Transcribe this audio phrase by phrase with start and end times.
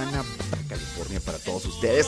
[0.00, 0.24] Tijuana,
[0.68, 2.06] California para todos ustedes.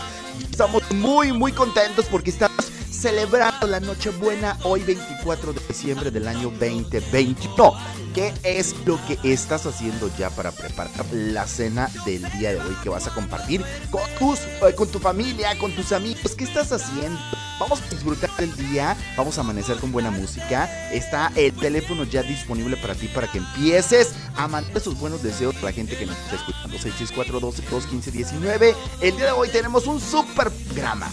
[0.50, 6.50] Estamos muy, muy contentos porque estamos celebrando la Nochebuena hoy 24 de diciembre del año
[6.50, 7.74] 2021.
[8.14, 12.76] ¿Qué es lo que estás haciendo ya para preparar la cena del día de hoy
[12.82, 16.34] que vas a compartir con, tus, eh, con tu familia, con tus amigos?
[16.36, 17.18] ¿Qué estás haciendo?
[17.62, 20.68] Vamos a disfrutar del día, vamos a amanecer con buena música.
[20.90, 25.54] Está el teléfono ya disponible para ti para que empieces a mandar esos buenos deseos
[25.62, 26.76] a la gente que nos está escuchando.
[26.76, 28.74] 664-12-215-19.
[29.00, 31.08] El día de hoy tenemos un super programa.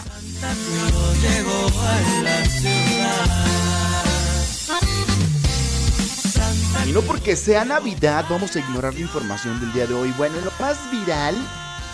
[6.84, 10.12] Y no porque sea Navidad vamos a ignorar la información del día de hoy.
[10.18, 11.36] Bueno, lo más viral,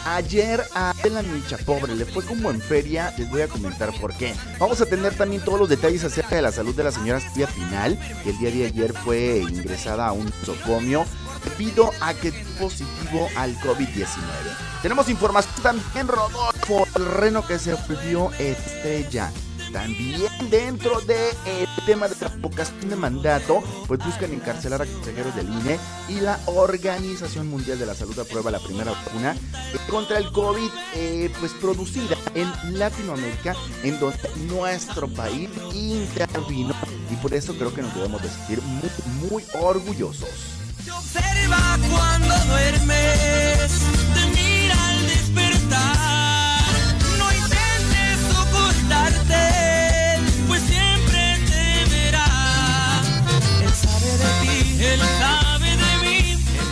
[0.06, 4.14] ayer a la Micha Pobre le fue como en feria, les voy a comentar por
[4.14, 4.34] qué.
[4.58, 7.48] Vamos a tener también todos los detalles acerca de la salud de la señora Silvia
[7.48, 11.04] Pinal, que el día de ayer fue ingresada a un nosocomio
[11.44, 14.06] debido a que positivo al COVID-19.
[14.82, 19.32] Tenemos información también, Rodolfo, el reno que se volvió estrella.
[19.72, 21.36] También dentro del
[21.84, 25.78] tema de la revocación de mandato, pues buscan encarcelar a consejeros del INE
[26.08, 29.36] y la Organización Mundial de la Salud aprueba la primera vacuna
[29.90, 34.18] contra el COVID, eh, pues producida en Latinoamérica, en donde
[34.48, 36.74] nuestro país intervino
[37.10, 40.28] y por eso creo que nos debemos de sentir muy, muy orgullosos.
[40.90, 43.72] observa cuando duermes,
[44.14, 46.15] te mira al despertar.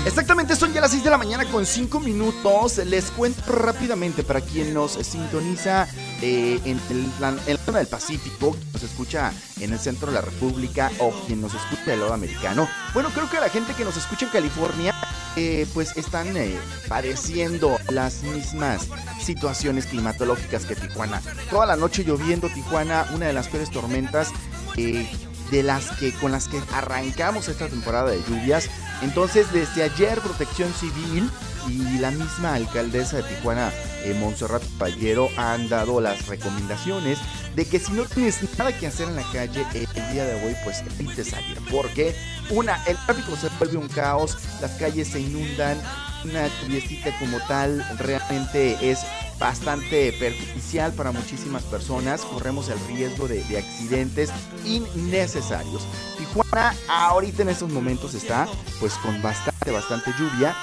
[0.06, 2.76] Exactamente, son ya las 6 de la mañana con 5 minutos.
[2.78, 5.88] Les cuento rápidamente para quien nos sintoniza
[6.20, 7.10] eh, en, el-
[7.46, 11.10] en la zona del Pacífico, quien nos escucha en el centro de la República o
[11.26, 12.68] quien nos escucha del lado americano.
[12.92, 14.94] Bueno, creo que la gente que nos escucha en California,
[15.36, 16.54] eh, pues están eh,
[16.86, 18.86] padeciendo las mismas
[19.22, 21.22] situaciones climatológicas que Tijuana.
[21.50, 24.28] Toda la noche lloviendo Tijuana, una de las peores tormentas.
[24.76, 25.08] eh,
[25.50, 28.68] de las que con las que arrancamos esta temporada de lluvias.
[29.02, 31.30] Entonces, desde ayer Protección Civil
[31.68, 33.72] y la misma alcaldesa de Tijuana,
[34.04, 37.18] eh, Montserrat Pallero, han dado las recomendaciones
[37.54, 40.56] de que si no tienes nada que hacer en la calle el día de hoy,
[40.64, 41.58] pues evite salir.
[41.70, 42.14] Porque,
[42.50, 45.78] una, el tráfico se vuelve un caos, las calles se inundan,
[46.24, 49.00] una lluviecita como tal realmente es
[49.38, 52.22] bastante perjudicial para muchísimas personas.
[52.22, 54.30] Corremos el riesgo de, de accidentes
[54.64, 55.86] innecesarios.
[56.18, 58.46] Tijuana ahorita en estos momentos está
[58.80, 60.54] pues con bastante, bastante lluvia.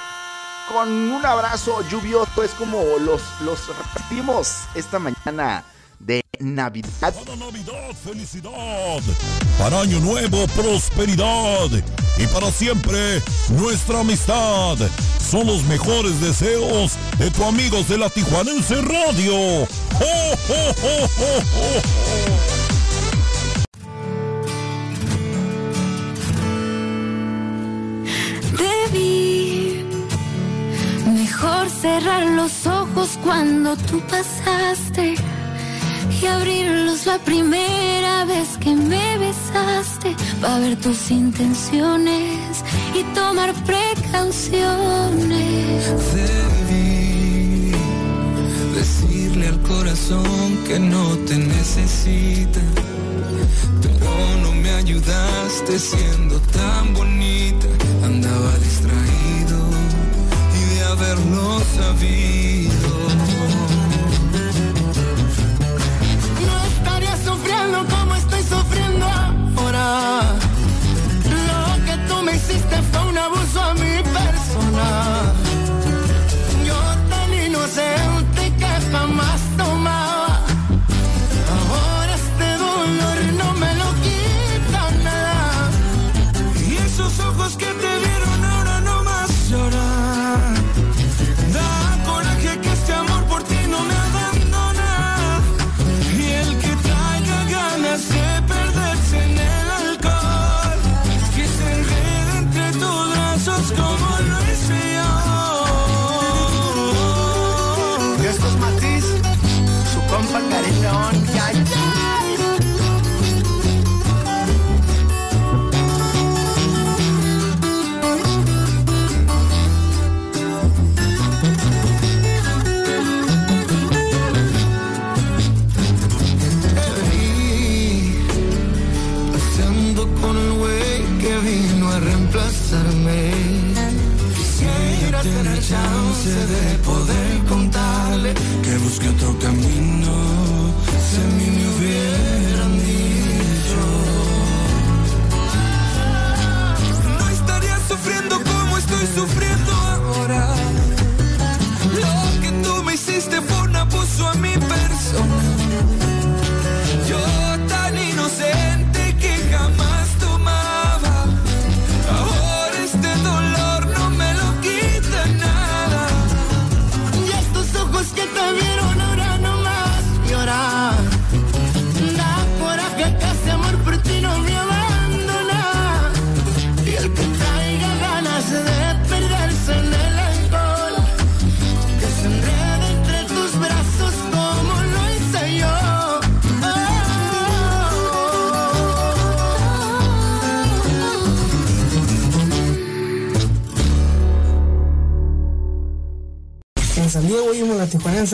[0.71, 3.59] Con un abrazo lluvioso es como los, los
[3.93, 5.65] recibimos esta mañana
[6.39, 6.89] Navidad.
[7.13, 8.99] Para Navidad, felicidad.
[9.59, 11.69] Para Año Nuevo, prosperidad.
[12.17, 14.77] Y para siempre, nuestra amistad.
[15.19, 19.33] Son los mejores deseos de tu amigos de la Tijuanense Radio.
[19.33, 19.67] ¡Oh,
[19.99, 21.81] oh, oh, oh, oh, oh!
[28.57, 29.85] Debí
[31.05, 35.15] mejor cerrar los ojos cuando tú pasaste
[36.09, 42.63] y abrirlos la primera vez que me besaste para ver tus intenciones
[42.93, 44.61] y tomar precauciones.
[46.13, 47.71] Debí
[48.75, 52.61] decirle al corazón que no te necesita,
[53.81, 54.11] pero
[54.43, 57.67] no me ayudaste siendo tan bonita.
[58.03, 59.59] Andaba distraído
[60.59, 63.20] y de haberlo sabido.
[72.71, 75.33] Me hiciste fue un abuso a mi persona.
[76.65, 76.75] Yo
[77.09, 78.20] tan inocente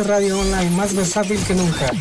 [0.04, 1.92] Radio Online más versátil que nunca.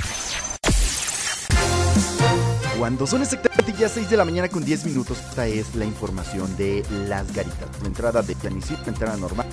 [2.79, 6.55] Cuando son exactamente ya 6 de la mañana con 10 minutos, esta es la información
[6.57, 7.69] de las garitas.
[7.81, 9.47] La entrada de Planicid, la entrada normal,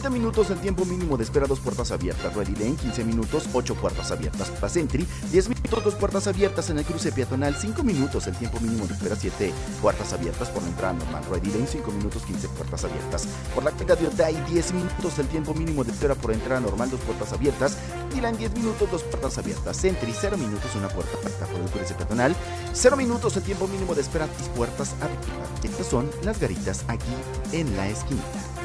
[0.00, 2.34] 30 minutos el tiempo mínimo de espera, dos puertas abiertas.
[2.34, 4.48] Ready Lane, 15 minutos, 8 puertas abiertas.
[4.48, 8.58] Para Sentry, 10 minutos, dos puertas abiertas en el cruce peatonal, 5 minutos el tiempo
[8.60, 9.52] mínimo de espera, 7
[9.82, 11.22] puertas abiertas por la entrada normal.
[11.30, 13.28] Ready Lane, 5 minutos, 15 puertas abiertas.
[13.54, 16.88] Por la carga de Otay, 10 minutos el tiempo mínimo de espera por entrada normal,
[16.90, 17.76] dos puertas abiertas.
[18.14, 19.76] Dylan, 10 minutos, dos puertas abiertas.
[19.76, 22.34] Sentry, 0 minutos, una puerta abierta por el cruce peatonal.
[22.72, 25.62] 0 minutos el tiempo mínimo de espera, 10 puertas abiertas.
[25.62, 27.12] Estas son las garitas aquí
[27.52, 28.59] en la esquinita.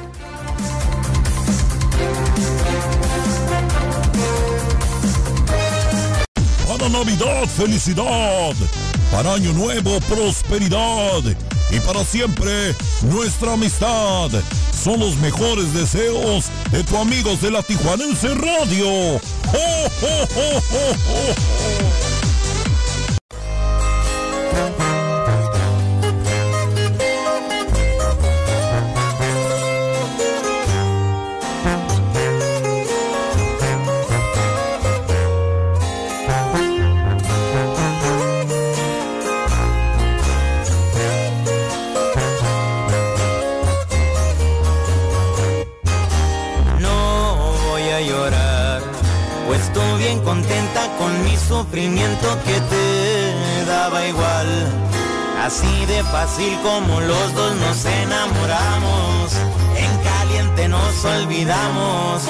[6.68, 8.54] Para Navidad, felicidad.
[9.10, 11.22] Para Año Nuevo, prosperidad.
[11.70, 12.74] Y para siempre,
[13.10, 14.30] nuestra amistad.
[14.84, 19.16] Son los mejores deseos de tu amigos de la Tijuanense Radio.
[19.16, 19.20] ¡Oh,
[20.02, 21.45] oh, oh!
[56.16, 59.32] Fácil como los dos nos enamoramos,
[59.76, 62.22] en caliente nos olvidamos,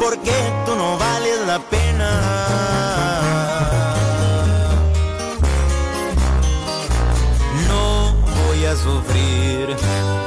[0.00, 0.32] porque
[0.64, 2.10] tú no vales la pena.
[7.68, 8.14] No
[8.46, 9.76] voy a sufrir,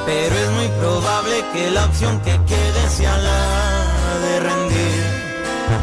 [0.06, 3.44] pero es muy probable que la opción que quede sea la
[4.26, 5.04] de rendir.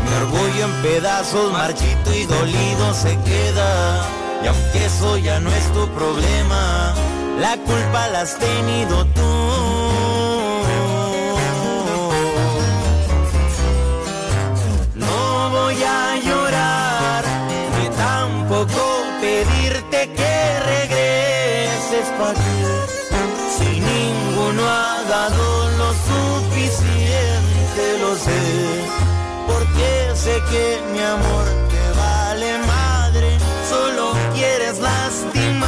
[0.04, 4.06] Mi orgullo en pedazos, marchito y dolido se queda.
[4.44, 6.94] Y aunque eso ya no es tu problema,
[7.38, 9.32] la culpa la has tenido tú.
[14.94, 17.24] No voy a llorar,
[17.78, 18.82] ni tampoco
[19.20, 22.56] pedirte que regreses para ti.
[23.56, 28.42] Si ninguno ha dado lo suficiente, lo sé.
[29.46, 33.38] Porque sé que mi amor te vale madre,
[33.68, 35.63] solo quieres lastimarme.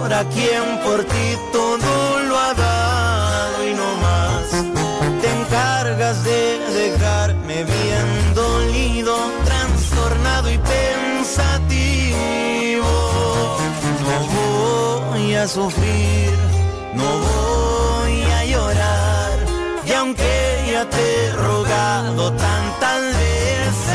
[0.00, 4.50] Amor a quien por ti todo lo ha dado y no más
[5.20, 12.16] te encargas de dejarme bien dolido, trastornado y pensativo.
[14.06, 14.16] No
[15.10, 16.32] voy a sufrir,
[16.94, 19.38] no voy a llorar.
[19.86, 23.90] Y aunque ya te he rogado tantas veces,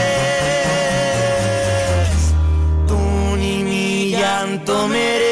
[2.88, 2.98] tú
[3.38, 5.25] ni mi llanto mereces.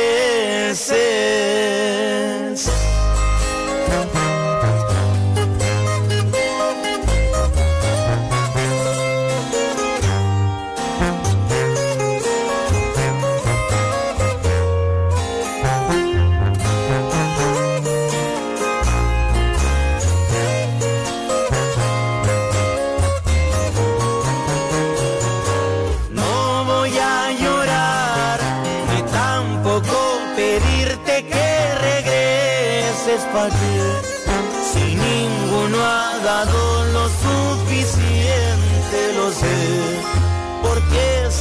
[0.73, 1.92] vencer.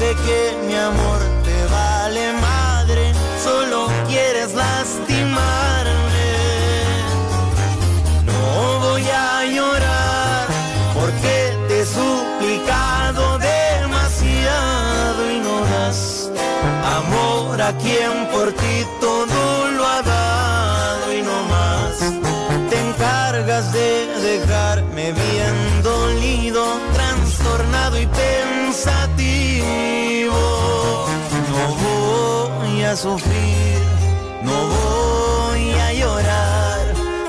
[0.03, 3.05] Sé que mi amor te vale madre,
[3.47, 3.79] solo
[4.09, 6.31] quieres lastimarme.
[8.31, 8.45] No
[8.87, 10.47] voy a llorar
[10.99, 11.35] porque
[11.69, 13.23] te he suplicado
[13.55, 15.99] demasiado y no das
[16.99, 19.39] amor a quien por ti todo
[19.77, 21.95] lo ha dado y no más
[22.71, 23.89] te encargas de
[24.31, 26.63] dejarme bien dolido,
[26.97, 29.32] trastornado y pensativo.
[32.97, 33.79] Sufrir,
[34.43, 36.81] no voy a llorar.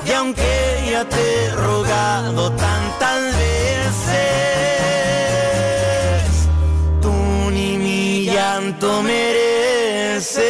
[0.05, 4.19] Y aunque ya te he rogado tantas veces,
[7.01, 7.13] tú
[7.51, 10.43] ni mi llanto mereces.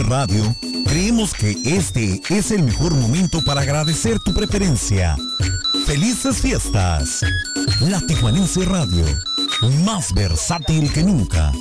[0.00, 0.56] Radio
[0.86, 5.16] creemos que este es el mejor momento para agradecer tu preferencia.
[5.84, 7.20] Felices fiestas.
[7.80, 9.04] La Tijuanense Radio,
[9.84, 11.52] más versátil que nunca.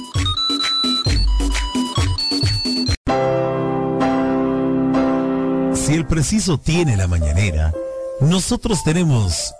[5.73, 7.73] Si el preciso tiene la mañanera,
[8.21, 9.53] nosotros tenemos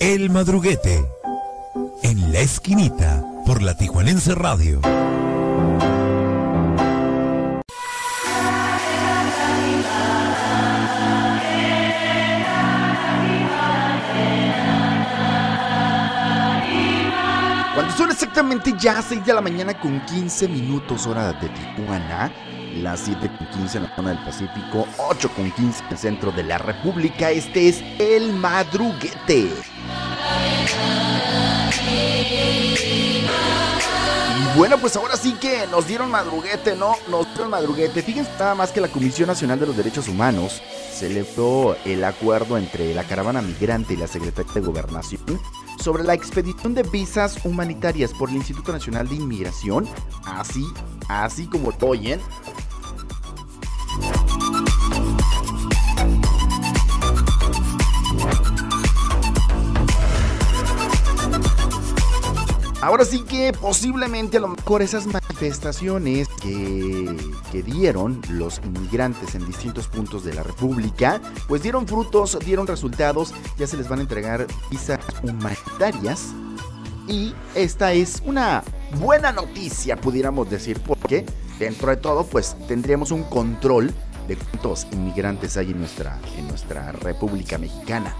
[0.00, 1.04] el madruguete
[2.02, 4.80] en la esquinita por la Tijuanense Radio.
[18.32, 22.32] Exactamente ya 6 de la mañana con 15 minutos hora de Tijuana,
[22.80, 26.32] las 7 con 15 en la zona del Pacífico, 8 con 15 en el centro
[26.32, 29.50] de la República, este es el madruguete.
[34.38, 36.94] Y bueno, pues ahora sí que nos dieron madruguete, ¿no?
[37.10, 38.00] Nos dieron madruguete.
[38.00, 42.94] Fíjense nada más que la Comisión Nacional de los Derechos Humanos celebró el acuerdo entre
[42.94, 45.20] la caravana migrante y la Secretaría de Gobernación
[45.82, 49.86] sobre la expedición de visas humanitarias por el Instituto Nacional de Inmigración,
[50.24, 50.64] así,
[51.08, 52.20] así como lo oyen.
[62.82, 67.16] Ahora sí que posiblemente a lo mejor esas manifestaciones que,
[67.52, 73.34] que, dieron los inmigrantes en distintos puntos de la República, pues dieron frutos, dieron resultados,
[73.56, 76.32] ya se les van a entregar visas humanitarias.
[77.06, 78.64] Y esta es una
[78.98, 81.24] buena noticia, pudiéramos decir, porque
[81.60, 83.94] dentro de todo, pues tendríamos un control
[84.26, 88.12] de cuántos inmigrantes hay en nuestra, en nuestra República Mexicana.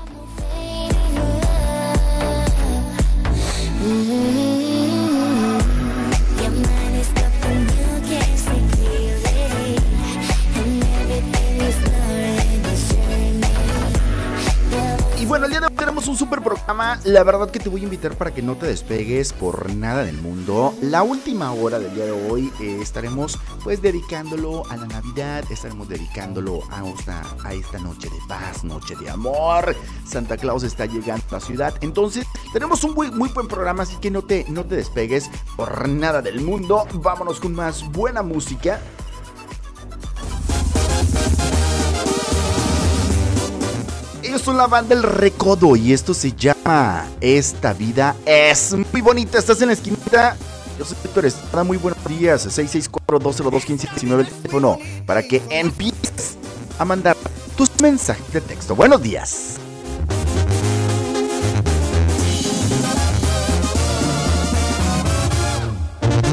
[3.84, 4.51] Y
[15.32, 17.00] bueno, el día de hoy tenemos un super programa.
[17.04, 20.18] La verdad que te voy a invitar para que no te despegues por nada del
[20.18, 20.74] mundo.
[20.82, 25.88] La última hora del día de hoy eh, estaremos pues dedicándolo a la Navidad, estaremos
[25.88, 29.74] dedicándolo a esta, a esta noche de paz, noche de amor.
[30.06, 31.74] Santa Claus está llegando a la ciudad.
[31.80, 35.88] Entonces, tenemos un muy, muy buen programa, así que no te, no te despegues por
[35.88, 36.86] nada del mundo.
[36.92, 38.82] Vámonos con más buena música.
[44.32, 49.38] Ellos son la banda El Recodo y esto se llama Esta vida es muy bonita.
[49.38, 50.38] Estás en la esquinita.
[50.78, 51.64] Yo soy Víctor Estrada.
[51.64, 52.46] Muy buenos días.
[52.58, 56.38] 664-202-1519 el teléfono para que empieces
[56.78, 57.14] a mandar
[57.58, 58.74] tus mensajes de texto.
[58.74, 59.58] Buenos días.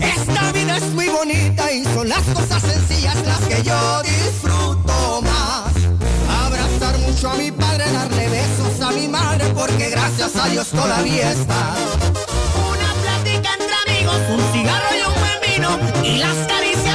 [0.02, 5.74] Esta vida es muy bonita y son las cosas sencillas las que yo disfruto más.
[6.46, 7.52] Abrazar mucho a mi
[10.20, 11.76] gracias a Dios todavía está.
[12.70, 15.70] Una plática entre amigos, un cigarro y un buen vino,
[16.04, 16.89] y las caricias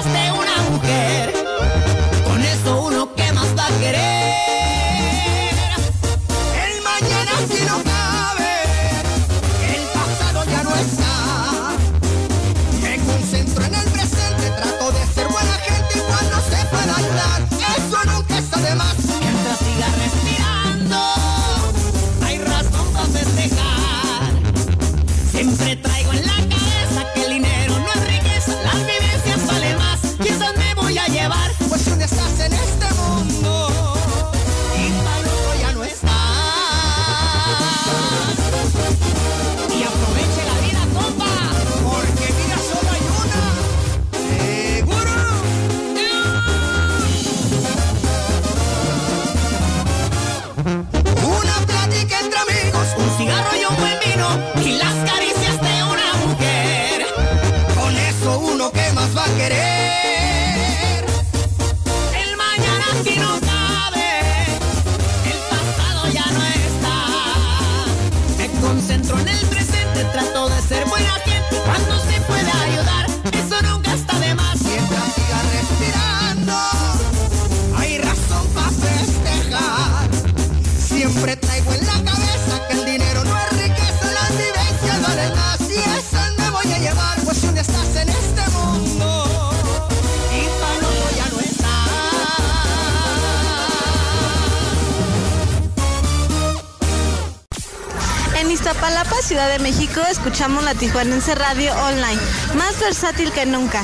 [98.85, 102.21] Iztapalapa, Ciudad de México, escuchamos la Tijuanense Radio Online,
[102.55, 103.83] más versátil que nunca.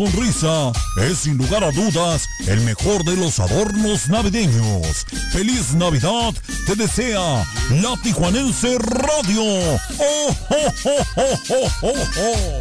[0.00, 5.04] sonrisa es sin lugar a dudas el mejor de los adornos navideños.
[5.30, 6.32] ¡Feliz Navidad!
[6.66, 9.42] Te desea la Tijuanense Radio.
[9.42, 11.94] ¡Oh, oh, oh, oh, oh, oh!
[12.18, 12.59] oh!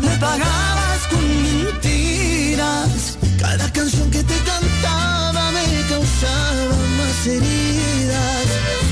[0.00, 3.18] me pagabas con mentiras.
[3.38, 8.46] Cada canción que te cantaba me causaba más heridas.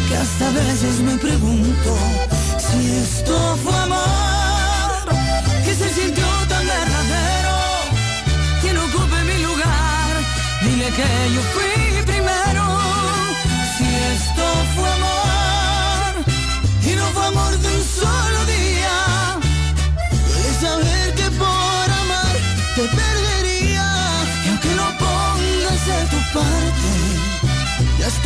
[0.09, 1.97] Que hasta a veces me pregunto
[2.59, 4.91] si esto fue amor,
[5.65, 7.57] que se sintió tan verdadero,
[8.61, 10.13] quien no ocupe mi lugar.
[10.63, 12.65] Dile que yo fui primero,
[13.77, 16.25] si esto fue amor,
[16.83, 18.16] y no fue amor de un solo.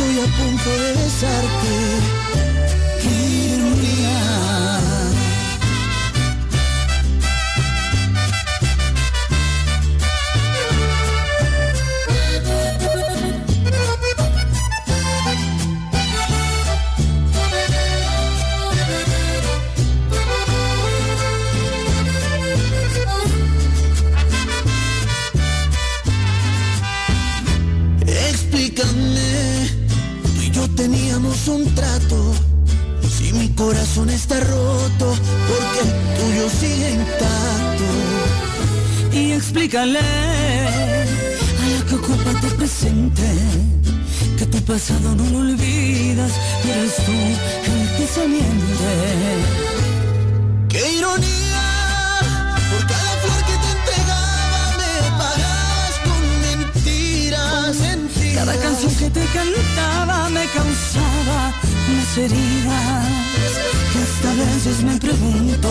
[0.01, 2.30] estoy a punto de besarte.
[39.51, 43.27] explícale a la que ocupa tu presente
[44.37, 46.31] que tu pasado no lo olvidas
[46.63, 48.91] y eres tú el que se miente.
[50.69, 51.65] ¡Qué ironía!
[52.71, 57.75] Por cada flor que te entregaba me pagas con mentiras.
[58.33, 61.53] Cada canción que te cantaba me causaba
[61.91, 63.05] unas heridas
[63.91, 65.69] que hasta veces me pregunto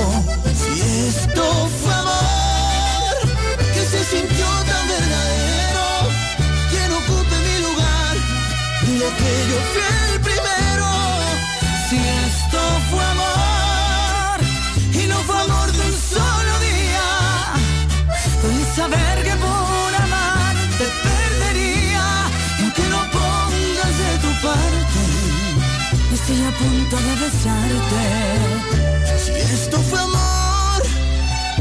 [0.61, 1.45] si esto
[1.83, 1.90] fue
[9.19, 10.89] que yo fui el primero.
[11.89, 14.39] Si esto fue amor
[14.93, 17.09] y no fue amor de un solo día,
[18.43, 22.05] con saber que por amar te perdería,
[22.61, 25.03] en que no pongas de tu parte.
[26.15, 28.05] Estoy a punto de besarte.
[29.25, 30.83] Si esto fue amor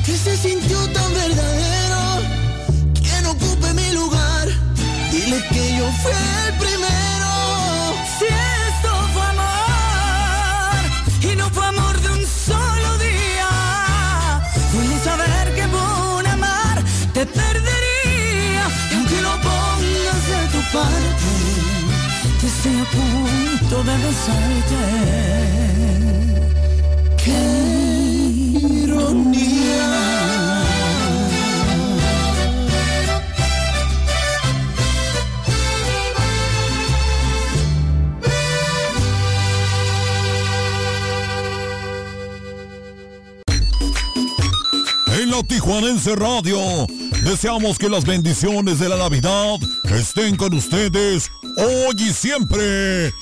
[0.05, 2.01] que se sintió tan verdadero,
[3.03, 4.47] que no ocupe mi lugar,
[5.11, 6.11] dile que yo fui
[6.47, 7.18] el primero.
[17.19, 18.65] Te perdería.
[18.91, 21.31] Y aunque lo pongas de tu parte,
[22.39, 24.81] que estoy a punto de besarte.
[27.23, 27.41] ¡Qué
[28.83, 29.89] ironía!
[45.21, 46.87] En la Tijuanense Radio,
[47.29, 53.13] deseamos que las bendiciones de la Navidad estén con ustedes hoy y siempre.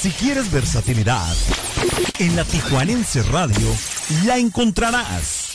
[0.00, 1.36] Si quieres versatilidad,
[2.18, 3.68] en la Tijuanense Radio
[4.24, 5.50] la encontrarás.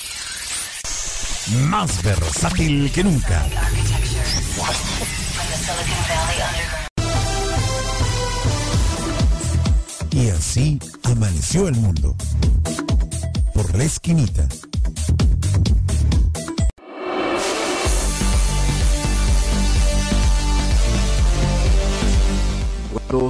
[1.68, 3.46] Más versátil que nunca.
[10.12, 12.16] Y así amaneció el mundo.
[13.80, 14.46] La esquinita.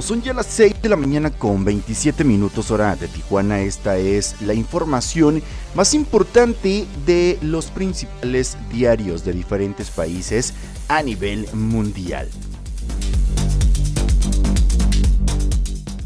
[0.02, 3.60] Son ya las 6 de la mañana con 27 minutos hora de Tijuana.
[3.60, 5.40] Esta es la información
[5.76, 10.52] más importante de los principales diarios de diferentes países
[10.88, 12.28] a nivel mundial.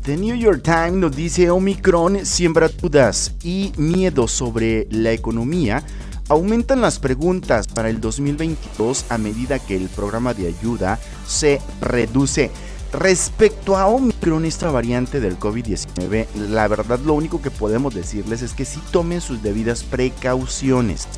[0.05, 5.83] The New York Times nos dice Omicron siembra dudas y miedo sobre la economía.
[6.29, 12.51] Aumentan las preguntas para el 2022 a medida que el programa de ayuda se reduce.
[12.93, 18.53] Respecto a Omicron, esta variante del COVID-19, la verdad lo único que podemos decirles es
[18.53, 21.09] que sí tomen sus debidas precauciones.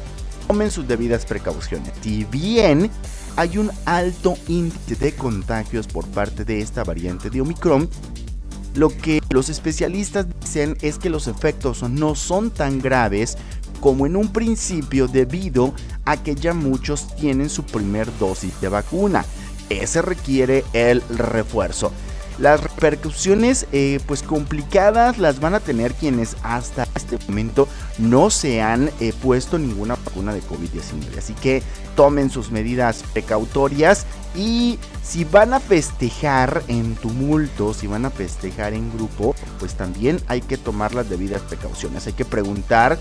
[0.46, 1.90] Tomen sus debidas precauciones.
[2.02, 2.88] Si bien
[3.34, 7.90] hay un alto índice de contagios por parte de esta variante de Omicron,
[8.76, 13.36] lo que los especialistas dicen es que los efectos no son tan graves
[13.80, 19.24] como en un principio debido a que ya muchos tienen su primer dosis de vacuna.
[19.70, 21.92] Ese requiere el refuerzo.
[22.38, 27.66] Las repercusiones eh, pues complicadas las van a tener quienes hasta este momento
[27.98, 31.16] no se han eh, puesto ninguna vacuna de COVID-19.
[31.18, 31.62] Así que
[31.94, 34.04] tomen sus medidas precautorias
[34.36, 40.20] y si van a festejar en tumulto, si van a festejar en grupo, pues también
[40.28, 42.06] hay que tomar las debidas precauciones.
[42.06, 42.98] Hay que preguntar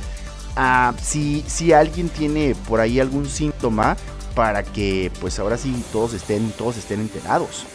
[0.55, 3.97] a si, si alguien tiene por ahí algún síntoma
[4.33, 7.65] para que pues ahora sí todos estén, todos estén enterados.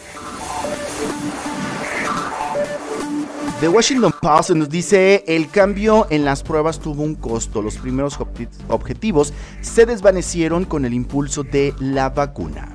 [3.59, 7.61] The Washington Post nos dice el cambio en las pruebas tuvo un costo.
[7.61, 12.73] Los primeros obje- objetivos se desvanecieron con el impulso de la vacuna.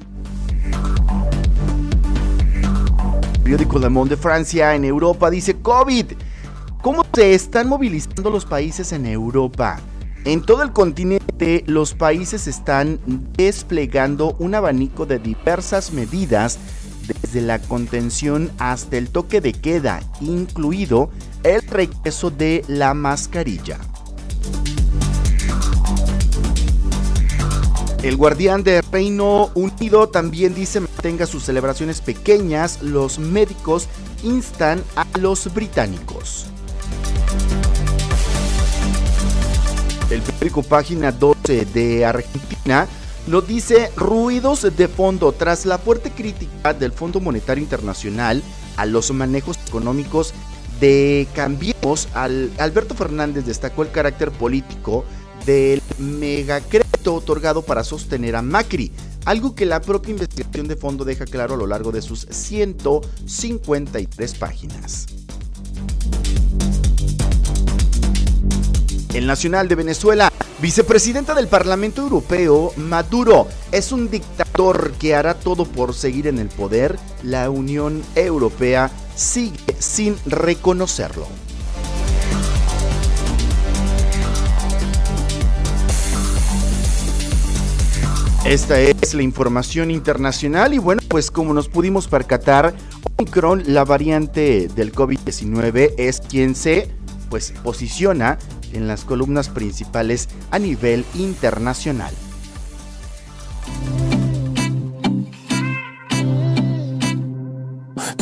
[3.47, 6.07] Periódico Le Monde de Francia en Europa dice COVID.
[6.83, 9.79] ¿Cómo se están movilizando los países en Europa?
[10.25, 12.99] En todo el continente los países están
[13.37, 16.59] desplegando un abanico de diversas medidas
[17.07, 21.11] desde la contención hasta el toque de queda, incluido
[21.45, 23.79] el regreso de la mascarilla.
[28.07, 32.81] El guardián de Reino Unido también dice mantenga sus celebraciones pequeñas.
[32.81, 33.89] Los médicos
[34.23, 36.47] instan a los británicos.
[40.09, 42.87] El periódico Página 12 de Argentina
[43.27, 48.41] nos dice ruidos de fondo tras la fuerte crítica del Fondo Monetario Internacional
[48.77, 50.33] a los manejos económicos
[50.79, 52.07] de Cambiemos.
[52.15, 55.05] Al, Alberto Fernández destacó el carácter político
[55.47, 58.93] del megacrédito otorgado para sostener a Macri,
[59.25, 64.35] algo que la propia investigación de fondo deja claro a lo largo de sus 153
[64.35, 65.07] páginas.
[69.15, 70.31] El Nacional de Venezuela,
[70.61, 76.49] vicepresidenta del Parlamento Europeo, Maduro, es un dictador que hará todo por seguir en el
[76.49, 76.99] poder.
[77.23, 81.27] La Unión Europea sigue sin reconocerlo.
[88.49, 92.75] Esta es la información internacional y bueno, pues como nos pudimos percatar,
[93.19, 96.89] Omicron, la variante del COVID-19, es quien se
[97.29, 98.39] pues posiciona
[98.73, 102.15] en las columnas principales a nivel internacional.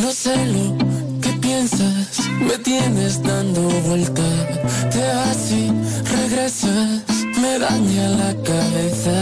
[0.01, 0.79] No sé lo
[1.21, 4.23] que piensas, me tienes dando vuelta,
[4.91, 5.05] te
[7.45, 9.15] me daña la cabeza.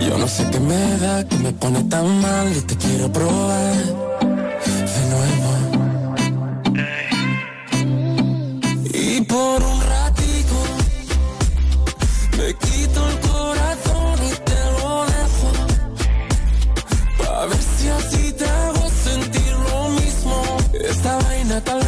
[0.00, 3.76] Yo no sé qué me da, que me pone tan mal y te quiero probar
[4.94, 5.50] de nuevo.
[9.04, 10.56] Y por un ratito
[12.38, 15.48] me quito el corazón y te lo dejo.
[17.18, 20.34] Pa' ver si así te hago sentir lo mismo.
[20.92, 21.87] Esta vaina tal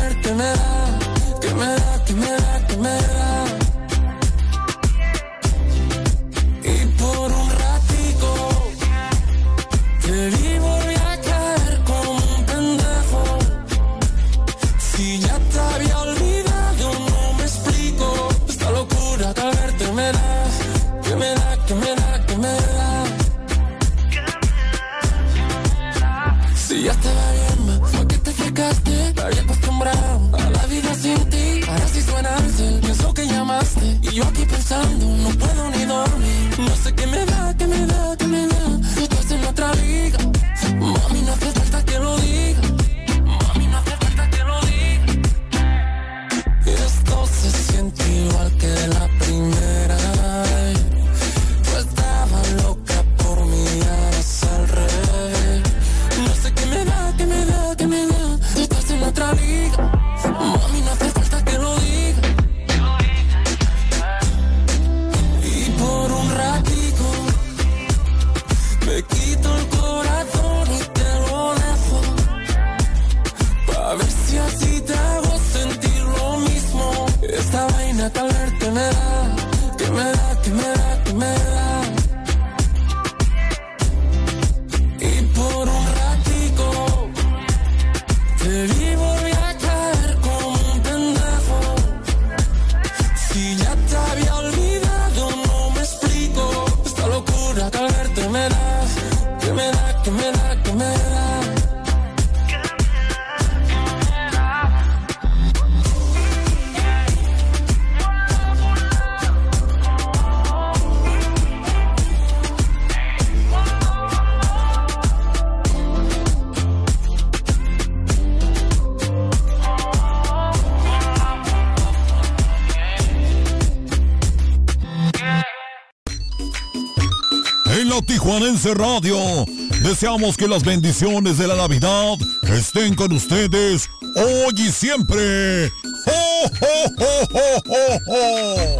[128.31, 129.45] Tijuanense Radio.
[129.83, 135.73] Deseamos que las bendiciones de la Navidad estén con ustedes hoy y siempre.
[136.07, 138.80] ¡Oh, oh, oh,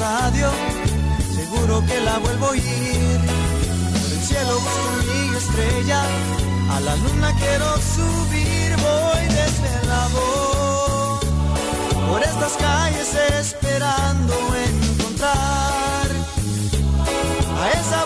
[0.00, 0.48] Radio,
[1.34, 3.20] seguro que la vuelvo a oír.
[4.00, 6.02] Por el cielo busco mi estrella,
[6.74, 10.24] a la luna quiero subir, voy desvelado.
[12.08, 14.34] Por estas calles esperando
[14.70, 16.06] encontrar
[17.60, 18.00] a esa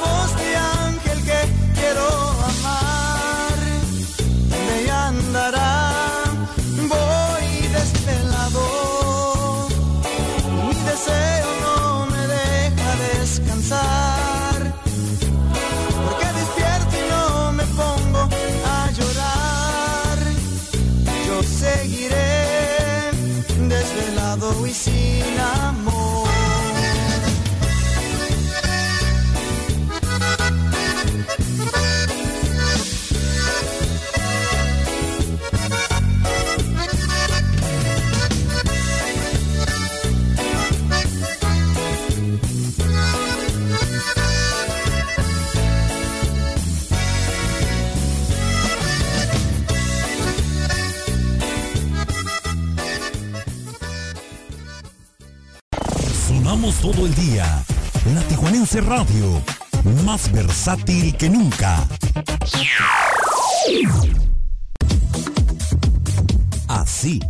[58.81, 59.41] Radio,
[60.05, 61.87] más versátil que nunca.
[66.67, 67.21] Así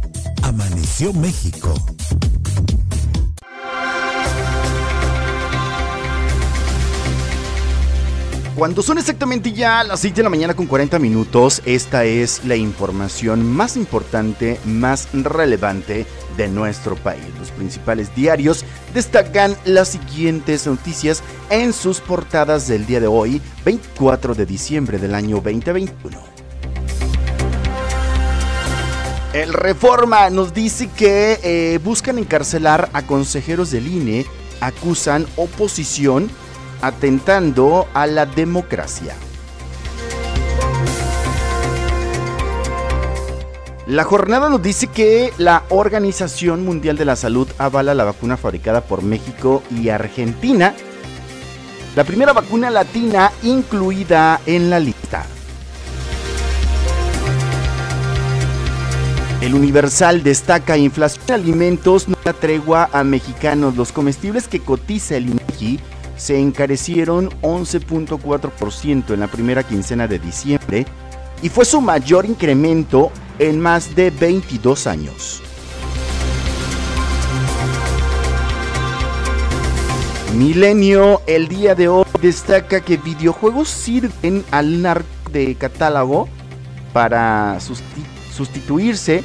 [0.43, 1.75] amaneció México.
[8.57, 12.57] Cuando son exactamente ya las 6 de la mañana con 40 minutos, esta es la
[12.57, 17.25] información más importante, más relevante de nuestro país.
[17.39, 18.65] Los principales diarios
[18.95, 25.15] destacan las siguientes noticias en sus portadas del día de hoy, 24 de diciembre del
[25.15, 26.19] año 2021.
[29.35, 34.25] El Reforma nos dice que eh, buscan encarcelar a consejeros del INE,
[34.61, 36.31] acusan oposición
[36.81, 39.17] atentando a la democracia.
[43.87, 48.81] La jornada nos dice que la Organización Mundial de la Salud avala la vacuna fabricada
[48.81, 50.75] por México y Argentina,
[51.95, 55.27] la primera vacuna latina incluida en la lista.
[59.43, 63.77] El Universal destaca inflación de alimentos no da tregua a mexicanos.
[63.77, 65.79] Los comestibles que cotiza el INEGI
[66.17, 70.87] se encarecieron 11.4% en la primera quincena de diciembre,
[71.43, 75.43] y fue su mayor incremento en más de 22 años.
[80.35, 86.29] Milenio el día de hoy destaca que videojuegos sirven al narco de catálogo
[86.93, 89.23] para sustituirse,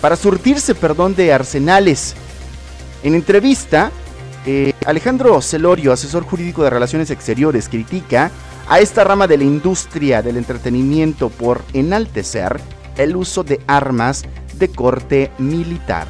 [0.00, 2.14] para surtirse, perdón, de arsenales.
[3.02, 3.90] En entrevista,
[4.44, 8.30] eh, Alejandro Celorio, asesor jurídico de Relaciones Exteriores, critica
[8.68, 12.60] a esta rama de la industria del entretenimiento por enaltecer
[12.96, 14.24] el uso de armas
[14.54, 16.06] de corte militar.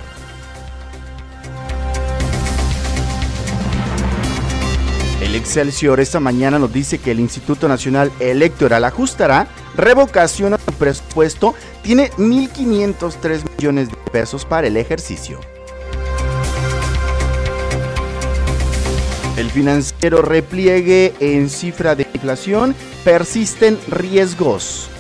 [5.23, 11.55] El Excelsior esta mañana nos dice que el Instituto Nacional Electoral ajustará revocación su presupuesto.
[11.83, 15.41] Tiene 1.503 millones de pesos para el ejercicio.
[19.37, 22.75] El financiero repliegue en cifra de inflación.
[23.03, 24.91] Persisten riesgos.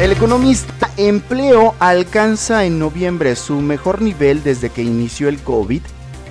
[0.00, 5.82] El economista empleo alcanza en noviembre su mejor nivel desde que inició el COVID.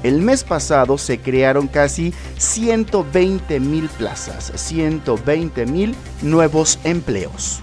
[0.03, 7.61] El mes pasado se crearon casi 120 mil plazas, 120 mil nuevos empleos.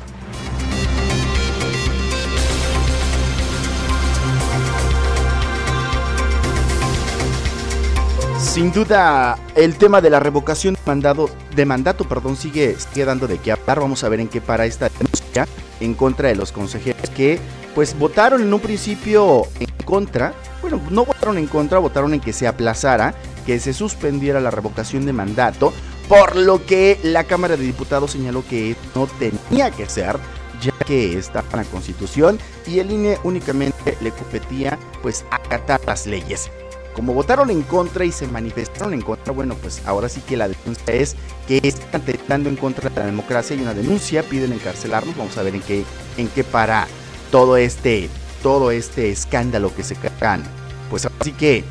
[8.38, 11.26] Sin duda, el tema de la revocación de,
[11.57, 13.80] de mandato perdón, sigue, sigue dando de qué hablar.
[13.80, 15.48] Vamos a ver en qué para esta denuncia
[15.81, 17.39] en contra de los consejeros que
[17.75, 20.33] pues votaron en un principio en contra.
[20.62, 23.14] Bueno, no votaron en contra, votaron en que se aplazara,
[23.45, 25.72] que se suspendiera la revocación de mandato,
[26.09, 30.18] por lo que la Cámara de Diputados señaló que no tenía que ser
[30.61, 36.07] ya que estaba en la Constitución y el INE únicamente le competía pues acatar las
[36.07, 36.51] leyes
[36.95, 40.49] como votaron en contra y se manifestaron en contra, bueno, pues ahora sí que la
[40.49, 41.16] denuncia es
[41.47, 45.42] que están tentando en contra de la democracia y una denuncia, piden encarcelarnos, vamos a
[45.42, 45.84] ver en qué,
[46.16, 46.86] en qué para
[47.30, 48.09] todo este,
[48.42, 50.42] todo este escándalo que se cagan.
[50.88, 51.64] Pues así que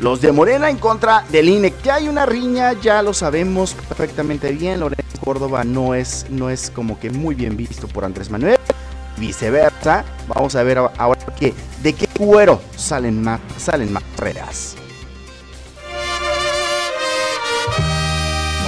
[0.00, 4.50] los de Morena en contra del INE, que hay una riña, ya lo sabemos perfectamente
[4.52, 8.58] bien, Lorenzo Córdoba no es, no es como que muy bien visto por Andrés Manuel
[9.18, 10.04] viceversa.
[10.26, 14.76] Vamos a ver ahora que, de qué cuero salen más, salen más reas.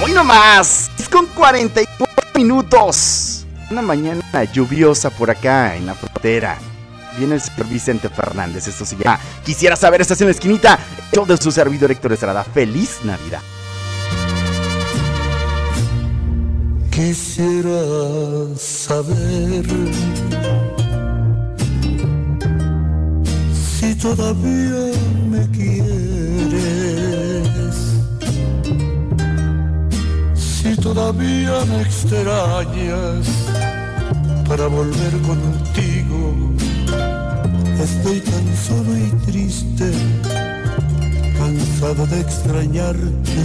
[0.03, 3.45] Hoy nomás, con 44 minutos.
[3.69, 6.57] Una mañana lluviosa por acá en la frontera.
[7.17, 10.79] Viene el señor Vicente Fernández, esto se llama Quisiera saber, estás en la esquinita.
[11.11, 12.43] Yo de su servidor Héctor Estrada.
[12.43, 13.41] Feliz Navidad.
[16.89, 19.65] Quisiera saber
[23.81, 24.93] si todavía
[25.27, 26.55] me quieres,
[30.35, 33.25] si todavía me extrañas
[34.47, 36.19] para volver contigo.
[37.81, 39.91] Estoy tan solo y triste,
[41.39, 43.43] cansado de extrañarte,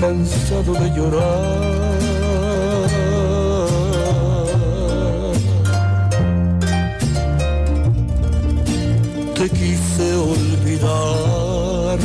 [0.00, 1.91] cansado de llorar
[9.42, 11.98] te quise olvidar,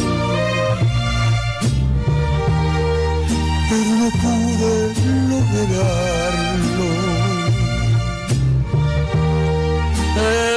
[3.69, 4.73] pero no pude
[5.29, 6.89] lograrlo.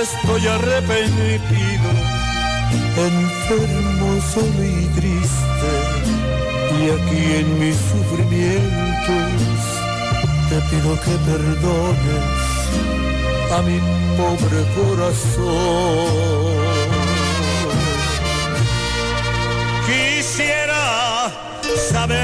[0.00, 1.90] Estoy arrepentido,
[3.10, 5.72] enfermo, solo y triste,
[6.78, 9.60] y aquí en mis sufrimientos
[10.48, 12.40] te pido que perdones
[13.52, 13.78] a mi
[14.16, 16.69] pobre corazón.
[21.76, 22.18] Saber,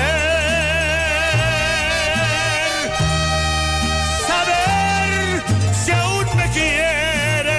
[4.27, 5.43] saber
[5.85, 7.55] si aún me quieres.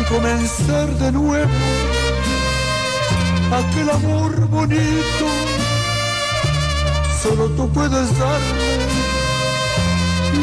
[0.00, 1.50] y comenzar de nuevo
[3.52, 5.39] aquel amor bonito
[7.30, 8.70] solo tú puedes darme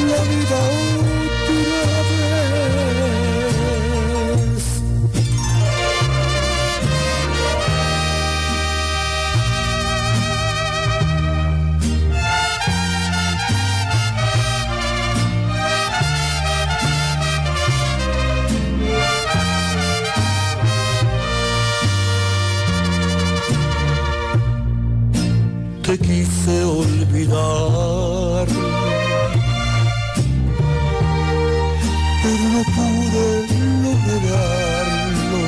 [0.10, 0.87] la vida otra
[32.22, 33.28] Pero no pude
[33.84, 35.42] lograrlo.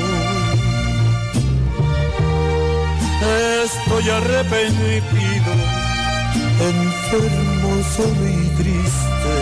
[3.64, 5.52] Estoy arrepentido,
[6.72, 9.34] enfermo, solo y triste.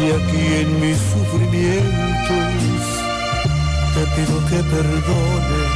[0.00, 2.48] Y aquí en mis sufrimientos
[3.94, 5.72] te pido que perdones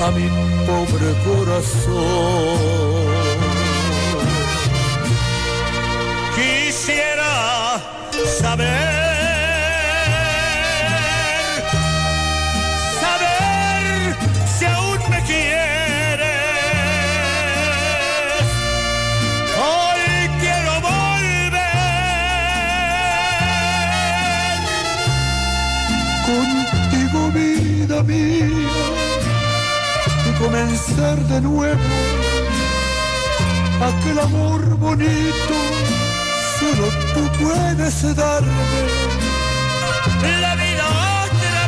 [0.00, 0.26] a mi
[0.66, 3.15] pobre corazón.
[8.26, 8.66] Saber
[13.00, 14.16] saber
[14.58, 16.26] si aún me quieres.
[19.62, 20.02] Hoy
[20.40, 21.62] quiero volver
[26.26, 28.48] contigo, vida mía,
[30.26, 31.80] y comenzar de nuevo
[33.80, 35.75] aquel amor bonito.
[37.40, 38.46] Puedes darme
[40.40, 40.84] la vida
[41.24, 41.66] otra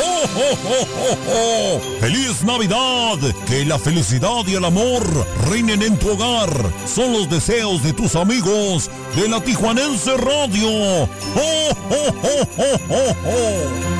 [0.00, 1.80] ¡Oh, oh, oh, oh, oh!
[2.00, 3.18] ¡Feliz Navidad!
[3.46, 5.02] Que la felicidad y el amor
[5.50, 6.50] reinen en tu hogar.
[6.86, 10.68] Son los deseos de tus amigos de la Tijuanense Radio.
[10.68, 13.97] ¡Oh, oh, oh, oh, oh, oh!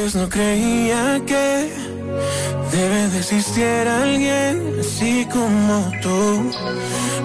[0.00, 1.70] Antes no creía que
[2.72, 6.50] debe de existir alguien así como tú.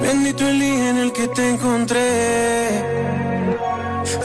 [0.02, 2.84] Bendito el día en el que te encontré.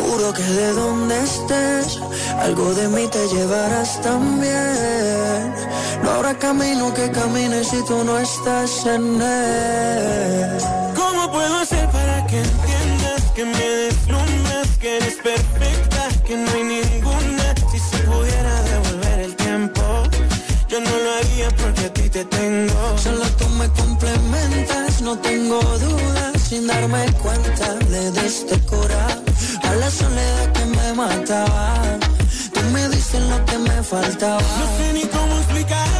[0.00, 2.00] Juro que de donde estés,
[2.40, 5.54] algo de mí te llevarás también.
[6.02, 10.58] No habrá camino que camine si tú no estás en él.
[10.96, 16.64] ¿Cómo puedo hacer para que entiendas que me deslumbras, que eres perfecta, que no hay
[16.64, 16.99] ninguna?
[21.70, 22.98] Porque a ti te tengo.
[22.98, 26.42] Solo tú me complementas, no tengo dudas.
[26.48, 29.06] Sin darme cuenta, le diste cura
[29.62, 31.98] a la soledad que me mataba.
[32.52, 34.42] Tú me diste lo que me faltaba.
[34.42, 35.99] No sé ni cómo explicar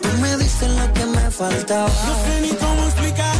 [0.00, 1.88] Tú me diste lo que me faltaba.
[1.88, 3.39] No sé ni cómo explicar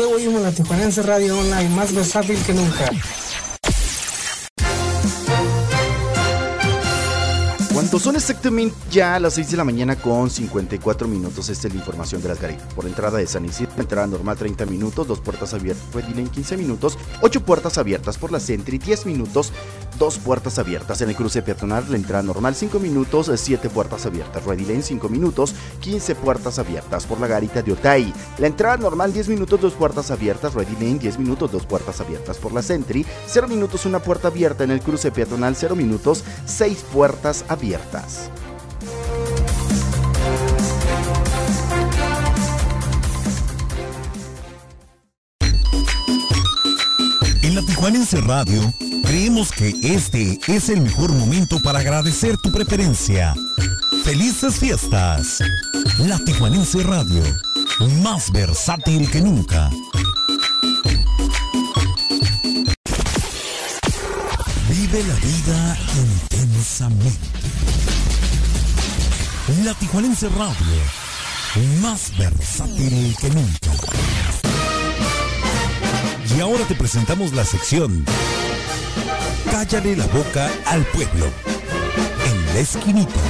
[0.00, 2.90] En Diego oímos la Tijuanense Radio Online, más versátil que nunca.
[7.80, 11.80] Cuando son exactamente ya las 6 de la mañana con 54 minutos, esta es la
[11.80, 12.72] información de las garitas.
[12.74, 16.56] Por entrada de San Isidro, entrada normal 30 minutos, dos puertas abiertas, Red Lane 15
[16.56, 19.52] minutos, 8 puertas abiertas por la Sentry 10 minutos,
[19.98, 21.00] dos puertas abiertas.
[21.00, 24.44] En el cruce peatonal, la entrada normal 5 minutos, 7 puertas abiertas.
[24.44, 28.12] Red Lane 5 minutos, 15 puertas abiertas por la garita de Otay.
[28.38, 30.54] La entrada normal 10 minutos, dos puertas abiertas.
[30.54, 33.04] Red Lane 10 minutos, dos puertas abiertas por la Sentry.
[33.26, 34.64] 0 minutos, una puerta abierta.
[34.64, 38.30] En el cruce peatonal, 0 minutos, 6 puertas abiertas.
[47.42, 48.60] En la Tijuanense Radio
[49.04, 53.34] creemos que este es el mejor momento para agradecer tu preferencia.
[54.04, 55.38] ¡Felices fiestas!
[55.98, 57.22] La Tijuanense Radio,
[58.02, 59.70] más versátil que nunca.
[64.68, 67.18] Vive la vida intensamente.
[69.64, 73.70] La Tijuanense Radio, más versátil que nunca.
[76.36, 78.04] Y ahora te presentamos la sección
[79.50, 81.26] Cállale la boca al pueblo.
[82.24, 83.20] En la esquinita.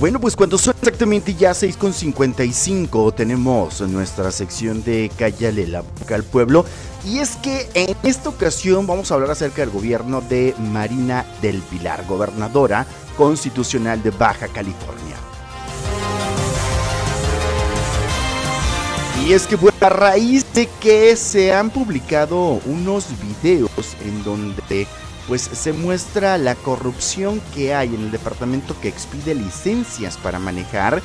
[0.00, 6.22] Bueno, pues cuando son exactamente ya 6.55 tenemos nuestra sección de Cállale la boca al
[6.22, 6.64] pueblo.
[7.04, 11.60] Y es que en esta ocasión vamos a hablar acerca del gobierno de Marina del
[11.62, 12.86] Pilar, gobernadora
[13.16, 15.16] constitucional de Baja California.
[19.26, 23.06] Y es que pues, a raíz de que se han publicado unos
[23.42, 24.86] videos en donde
[25.28, 31.02] pues se muestra la corrupción que hay en el departamento que expide licencias para manejar.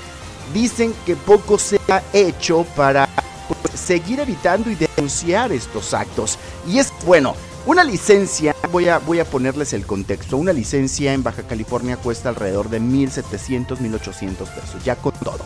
[0.54, 3.08] Dicen que poco se ha hecho para
[3.48, 6.40] pues, seguir evitando y denunciar estos actos.
[6.66, 11.22] Y es bueno, una licencia, voy a, voy a ponerles el contexto, una licencia en
[11.22, 15.46] Baja California cuesta alrededor de 1.700, 1.800 pesos, ya con todo.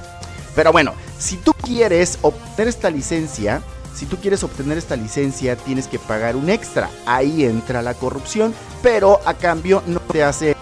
[0.55, 3.61] Pero bueno, si tú quieres obtener esta licencia,
[3.97, 6.89] si tú quieres obtener esta licencia tienes que pagar un extra.
[7.07, 10.55] Ahí entra la corrupción, pero a cambio no te hace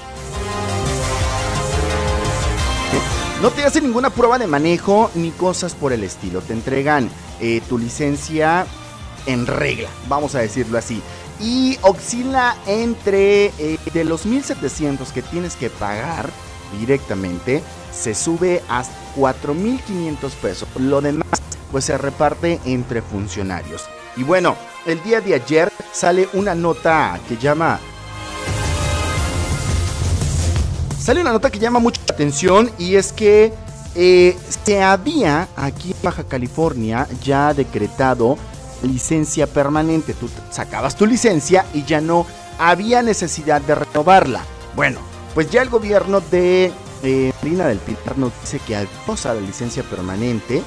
[3.42, 6.42] no te hace ninguna prueba de manejo ni cosas por el estilo.
[6.42, 7.10] Te entregan
[7.40, 8.66] eh, tu licencia
[9.28, 11.02] en regla, vamos a decirlo así.
[11.40, 16.30] Y oscila entre eh, de los 1700 que tienes que pagar
[16.80, 17.62] directamente,
[17.92, 18.84] se sube a
[19.16, 20.68] 4500 pesos.
[20.80, 21.28] Lo demás
[21.72, 23.84] pues se reparte entre funcionarios.
[24.16, 24.56] Y bueno,
[24.86, 27.80] el día de ayer sale una nota que llama...
[31.06, 33.54] Sale una nota que llama mucha atención y es que
[33.94, 34.36] eh,
[34.66, 38.40] se había aquí en Baja California ya decretado
[38.82, 40.16] licencia permanente.
[40.16, 42.26] Tú sacabas tu licencia y ya no
[42.58, 44.42] había necesidad de renovarla.
[44.76, 44.98] Bueno,
[45.36, 46.72] pues ya el gobierno de
[47.04, 50.64] eh, Marina del Pilar nos dice que al posar la licencia permanente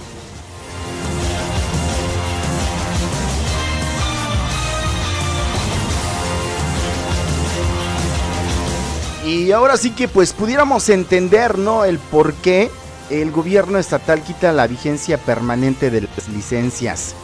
[9.29, 11.85] Y ahora sí que pues pudiéramos entender, ¿no?
[11.85, 12.71] El por qué
[13.11, 17.15] el gobierno estatal quita la vigencia permanente de las licencias.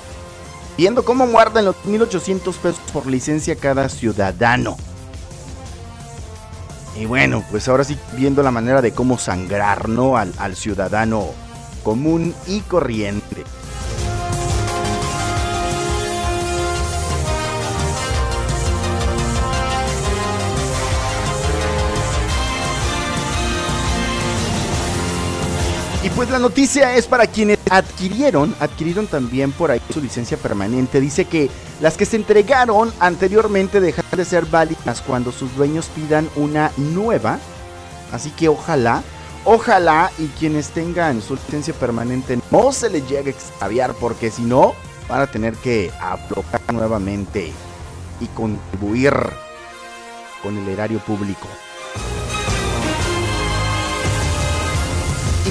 [0.77, 4.77] viendo cómo muerden los 1.800 pesos por licencia cada ciudadano.
[7.01, 10.19] Y bueno, pues ahora sí viendo la manera de cómo sangrar, ¿no?
[10.19, 11.29] Al, al ciudadano
[11.83, 13.45] común y corriente.
[26.05, 31.01] Y pues la noticia es para quienes adquirieron, adquirieron también por ahí su licencia permanente.
[31.01, 31.49] Dice que
[31.81, 37.39] las que se entregaron anteriormente dejan de ser válidas cuando sus dueños pidan una nueva.
[38.13, 39.03] Así que ojalá,
[39.47, 44.43] ojalá y quienes tengan su licencia permanente no se les llegue a extraviar porque si
[44.43, 44.75] no
[45.09, 47.51] van a tener que aflojar nuevamente
[48.21, 49.15] y contribuir
[50.43, 51.49] con el erario público.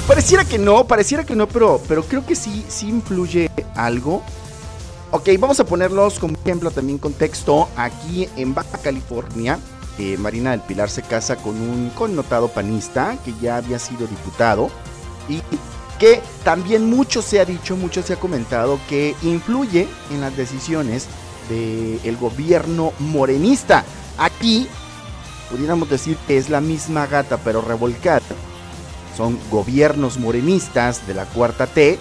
[0.06, 4.22] Pareciera que no, pareciera que no, pero, pero creo que sí, sí influye algo.
[5.10, 7.68] Ok, vamos a ponerlos como ejemplo también contexto.
[7.76, 9.58] Aquí en Baja California,
[9.98, 14.70] eh, Marina del Pilar se casa con un connotado panista que ya había sido diputado
[15.28, 15.40] y
[15.98, 21.06] que también mucho se ha dicho, mucho se ha comentado que influye en las decisiones
[21.48, 23.84] del gobierno morenista.
[24.18, 24.66] Aquí
[25.50, 28.22] pudiéramos decir que es la misma gata pero revolcada
[29.16, 31.98] son gobiernos morenistas de la cuarta T,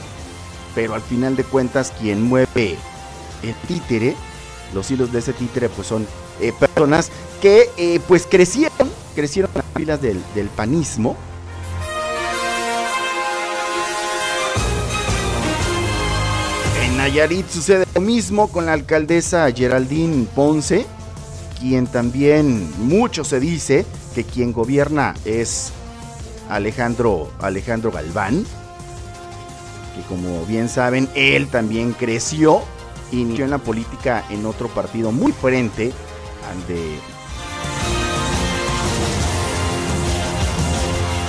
[0.76, 2.78] pero al final de cuentas quien mueve
[3.44, 4.16] el títere,
[4.74, 6.08] los hilos de ese títere pues son
[6.40, 7.12] eh, personas
[7.42, 11.16] que eh, pues crecieron, crecieron en las filas del, del panismo.
[16.84, 20.86] En Nayarit sucede lo mismo con la alcaldesa Geraldine Ponce,
[21.60, 23.86] quien también mucho se dice
[24.16, 25.72] que quien gobierna es
[26.50, 28.46] Alejandro, Alejandro Galván,
[29.96, 32.62] que como bien saben, él también creció,
[33.12, 35.92] inició en la política en otro partido muy frente
[36.50, 37.00] al de...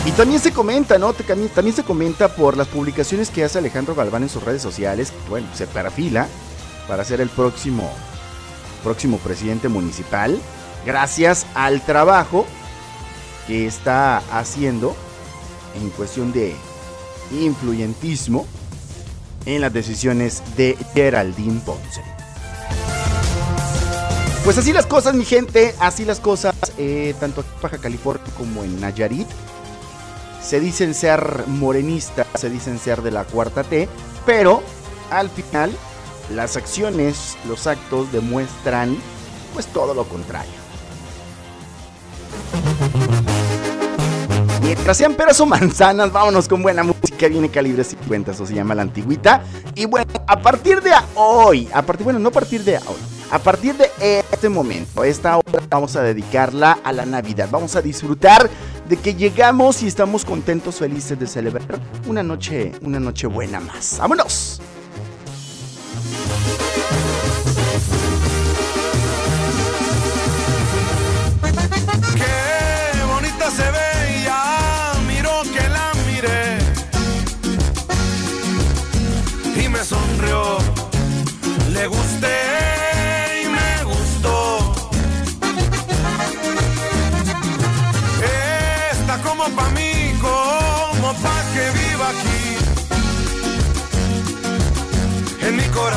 [0.07, 1.15] Y también se comenta, ¿no?
[1.15, 5.47] También, se comenta por las publicaciones que hace Alejandro Galván en sus redes sociales, bueno,
[5.55, 6.29] se perfila
[6.87, 7.91] para ser el próximo,
[8.83, 10.39] próximo presidente municipal,
[10.85, 12.45] gracias al trabajo
[13.47, 14.97] que está haciendo
[15.75, 16.55] en cuestión de
[17.33, 18.47] influyentismo
[19.47, 22.03] en las decisiones de Geraldine Ponce.
[24.45, 28.63] Pues así las cosas, mi gente, así las cosas, eh, tanto en Baja California como
[28.63, 29.27] en Nayarit.
[30.43, 33.89] Se dicen ser morenistas, se dicen ser de la cuarta T,
[34.27, 34.63] pero
[35.11, 35.73] al final
[36.35, 38.97] las acciones, los actos demuestran
[39.55, 40.64] pues todo lo contrario.
[44.63, 47.29] Mientras sean peras o manzanas, vámonos con buena música.
[47.29, 49.43] Viene calibre 50, eso se llama la antigüita.
[49.75, 52.97] Y bueno, a partir de hoy, a partir, bueno, no a partir de hoy,
[53.31, 53.91] a partir de
[54.31, 57.49] este momento, esta hora vamos a dedicarla a la Navidad.
[57.51, 58.51] Vamos a disfrutar
[58.89, 63.97] de que llegamos y estamos contentos, felices de celebrar una noche, una noche buena más.
[63.99, 64.61] ¡Vámonos!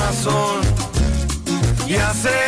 [0.08, 0.62] Corazón
[1.86, 2.47] y hacerla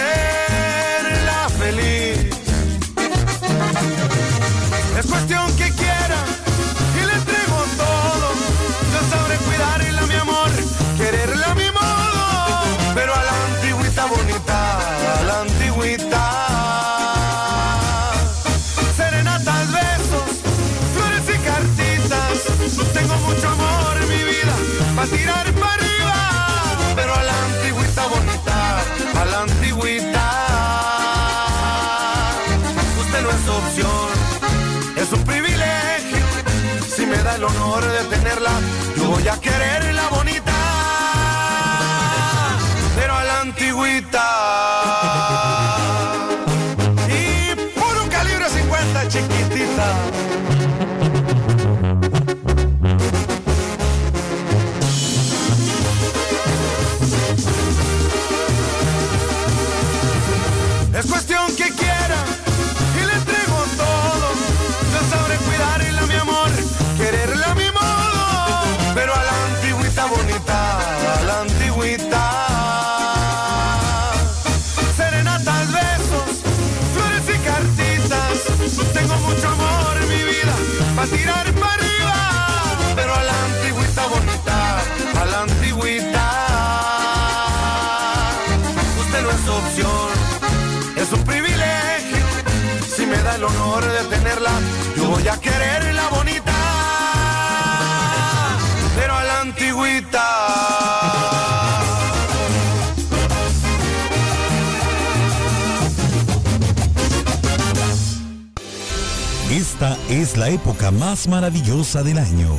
[110.39, 112.57] la época más maravillosa del año.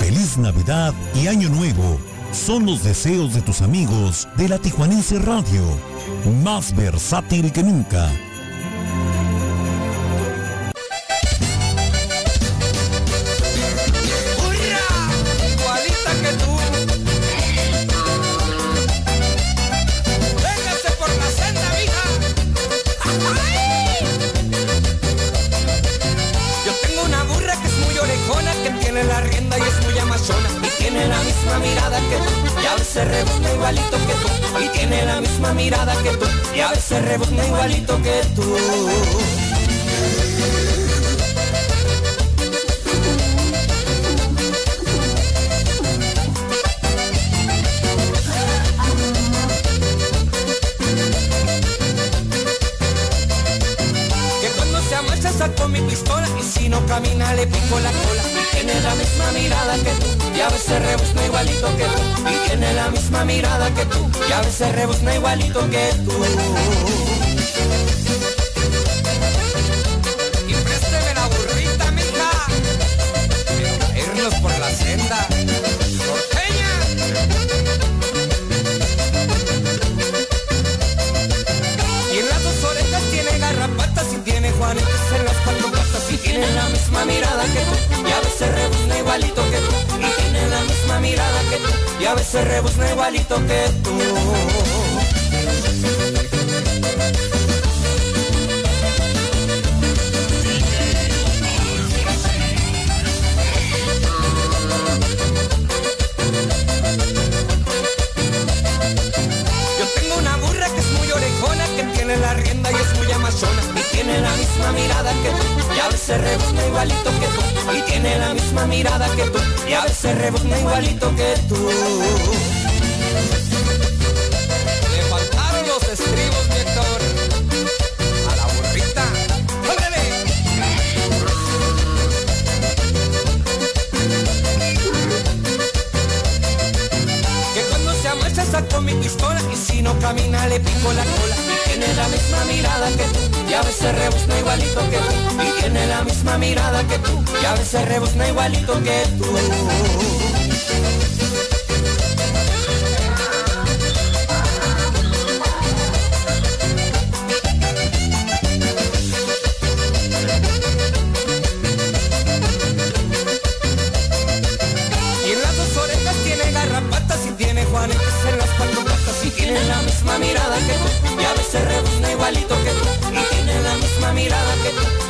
[0.00, 2.00] Feliz Navidad y Año Nuevo
[2.32, 5.62] son los deseos de tus amigos de la Tijuanense Radio,
[6.42, 8.10] más versátil que nunca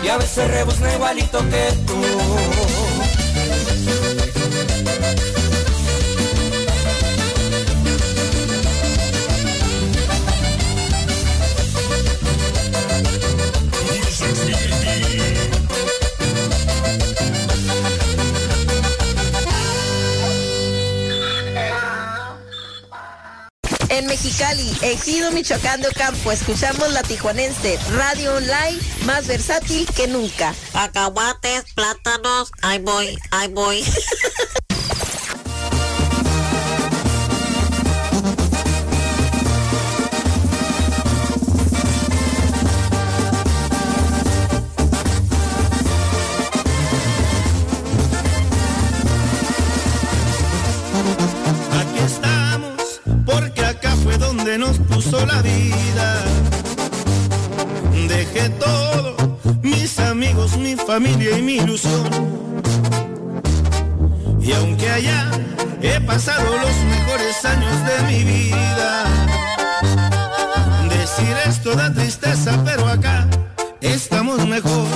[0.07, 2.86] y a veces rebuzna igualito que tú.
[23.97, 30.55] En Mexicali, Ejido Michoacán de Ocampo, escuchamos la tijuanense, radio online más versátil que nunca.
[30.75, 33.83] Acahuates, plátanos, ahí voy, ahí voy.
[54.97, 56.25] puso la vida.
[58.09, 59.15] Dejé todo,
[59.63, 62.09] mis amigos, mi familia y mi ilusión.
[64.41, 65.31] Y aunque allá
[65.83, 69.05] he pasado los mejores años de mi vida,
[70.89, 73.29] decir esto da tristeza, pero acá
[73.83, 74.89] estamos mejor.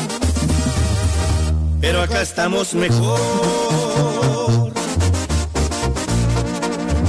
[1.82, 3.20] Pero acá estamos mejor.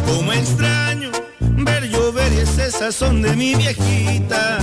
[0.06, 0.91] Como extraño
[2.76, 4.60] esas son de mi viejita.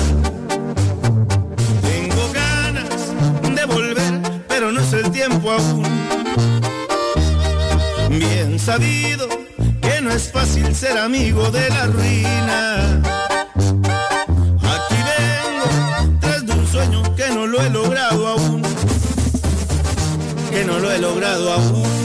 [1.82, 2.88] Tengo ganas
[3.54, 5.82] de volver, pero no es el tiempo aún.
[8.09, 9.28] Bien sabido
[9.82, 13.02] que no es fácil ser amigo de la ruina.
[14.74, 18.62] Aquí vengo tras de un sueño que no lo he logrado aún.
[20.50, 21.97] Que no lo he logrado aún.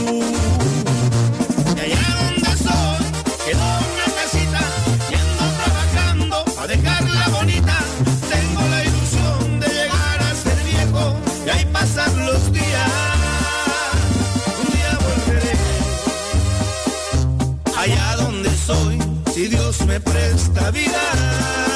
[20.48, 21.73] Me presta vida.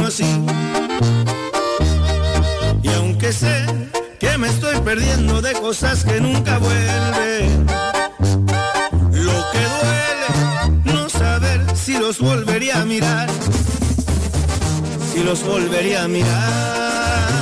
[0.00, 0.24] Así.
[2.82, 3.66] Y aunque sé
[4.18, 7.66] que me estoy perdiendo de cosas que nunca vuelven,
[9.12, 13.28] lo que duele no saber si los volvería a mirar,
[15.12, 17.41] si los volvería a mirar.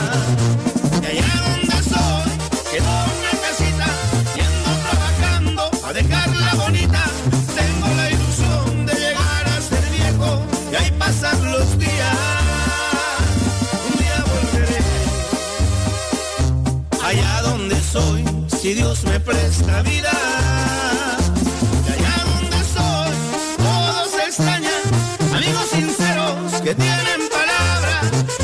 [26.80, 27.94] Tienen palabra.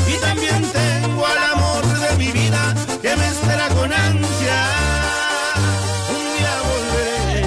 [0.07, 2.61] Y también tengo al amor de mi vida
[3.01, 4.59] que me espera con ansia.
[6.15, 7.41] Un día volveré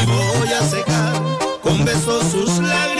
[0.00, 1.14] y voy a secar
[1.62, 2.98] con besos sus lágrimas.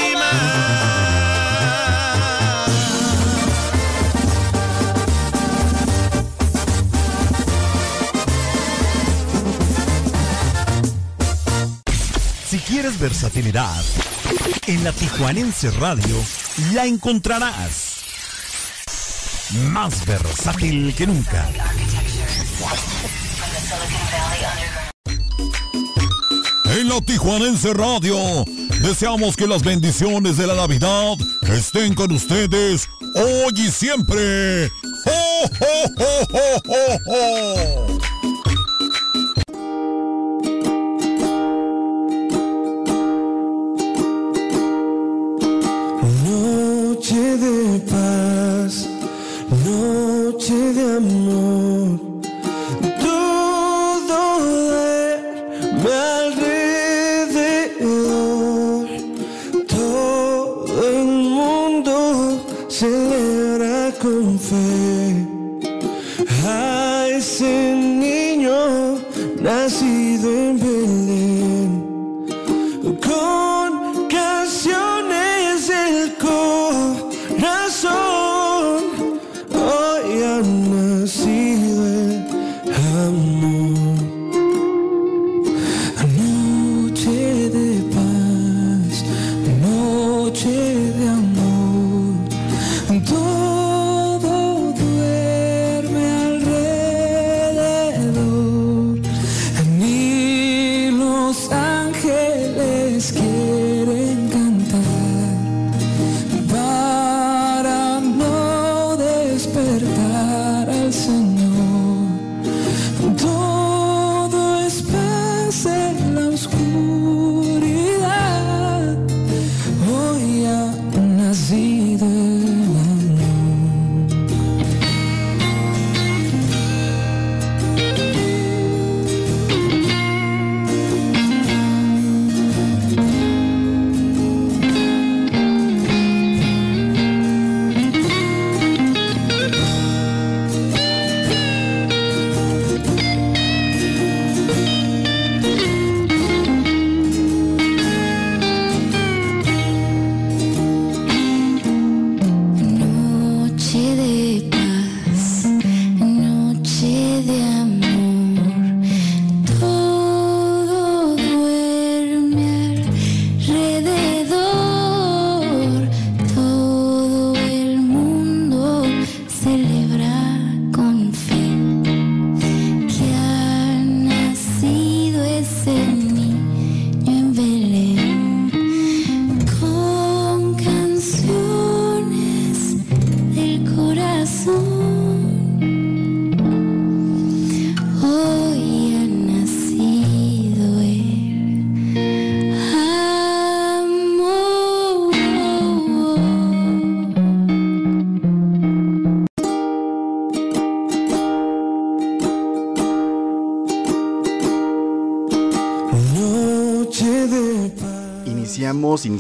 [12.51, 13.85] Si quieres versatilidad,
[14.69, 16.23] en la Tijuanense Radio
[16.75, 18.05] la encontrarás.
[19.71, 21.49] Más versátil que nunca.
[26.79, 28.19] En la Tijuanense Radio
[28.83, 31.17] deseamos que las bendiciones de la Navidad
[31.51, 34.71] estén con ustedes hoy y siempre.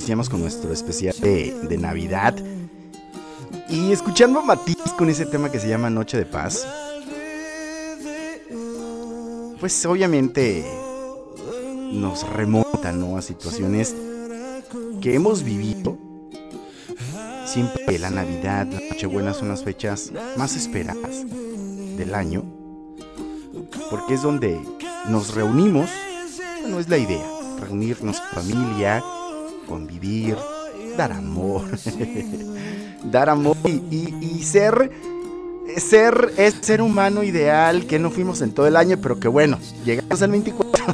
[0.08, 2.34] Con nuestro especial de, Navidad.
[3.68, 6.66] Y escuchando a Matiz con ese tema que se llama Noche de Paz.
[9.60, 10.64] Pues obviamente
[11.92, 13.94] nos remonta a situaciones
[15.02, 15.98] que hemos vivido.
[17.44, 21.26] Siempre la Navidad, la Nochebuena son las fechas más esperadas
[21.98, 22.44] del año.
[23.90, 24.58] Porque es donde
[25.10, 25.90] nos reunimos.
[26.66, 27.26] No es la idea.
[27.60, 29.04] Reunirnos familia,
[29.68, 30.36] convivir,
[30.96, 31.62] dar amor.
[33.04, 34.90] dar amor y, y ser
[35.76, 39.58] ser es ser humano ideal que no fuimos en todo el año, pero que bueno,
[39.84, 40.84] llegamos al 24.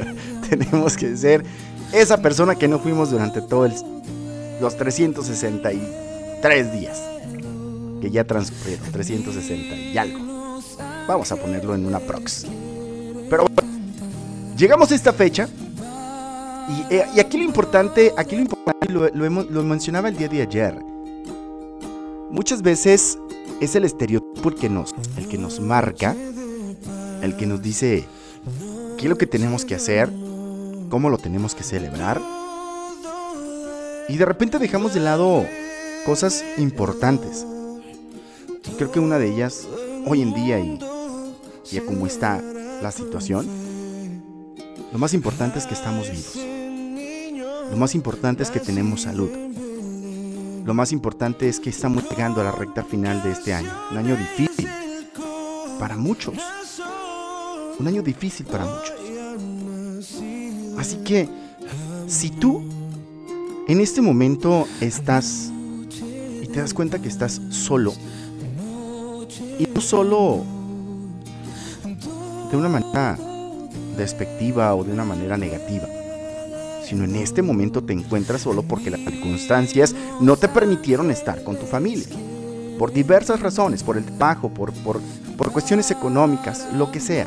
[0.50, 1.44] Tenemos que ser
[1.92, 3.84] esa persona que no fuimos durante todos
[4.60, 7.00] los 363 días
[8.00, 10.60] que ya transcurrieron, 360 y algo.
[11.08, 12.44] Vamos a ponerlo en una prox.
[13.30, 13.70] Pero bueno,
[14.56, 15.48] llegamos a esta fecha
[16.68, 20.42] y, eh, y aquí lo importante, aquí lo importante lo, lo, mencionaba el día de
[20.42, 20.84] ayer.
[22.30, 23.18] Muchas veces
[23.60, 26.14] es el estereotipo el que nos, el que nos marca,
[27.22, 28.04] el que nos dice
[28.96, 30.10] qué es lo que tenemos que hacer,
[30.90, 32.20] cómo lo tenemos que celebrar.
[34.08, 35.46] Y de repente dejamos de lado
[36.04, 37.46] cosas importantes.
[38.76, 39.66] Creo que una de ellas,
[40.06, 40.78] hoy en día y
[41.70, 42.40] ya como está
[42.82, 43.46] la situación,
[44.92, 46.55] lo más importante es que estamos vivos.
[47.70, 49.30] Lo más importante es que tenemos salud.
[50.64, 53.70] Lo más importante es que estamos llegando a la recta final de este año.
[53.90, 54.68] Un año difícil
[55.78, 56.34] para muchos.
[57.78, 58.92] Un año difícil para muchos.
[60.78, 61.28] Así que,
[62.06, 62.62] si tú
[63.68, 65.50] en este momento estás
[66.42, 67.92] y te das cuenta que estás solo,
[69.58, 70.44] y no solo
[72.50, 73.18] de una manera
[73.96, 75.86] despectiva o de una manera negativa,
[76.86, 81.56] sino en este momento te encuentras solo porque las circunstancias no te permitieron estar con
[81.56, 82.06] tu familia.
[82.78, 85.00] Por diversas razones, por el trabajo, por, por,
[85.36, 87.26] por cuestiones económicas, lo que sea.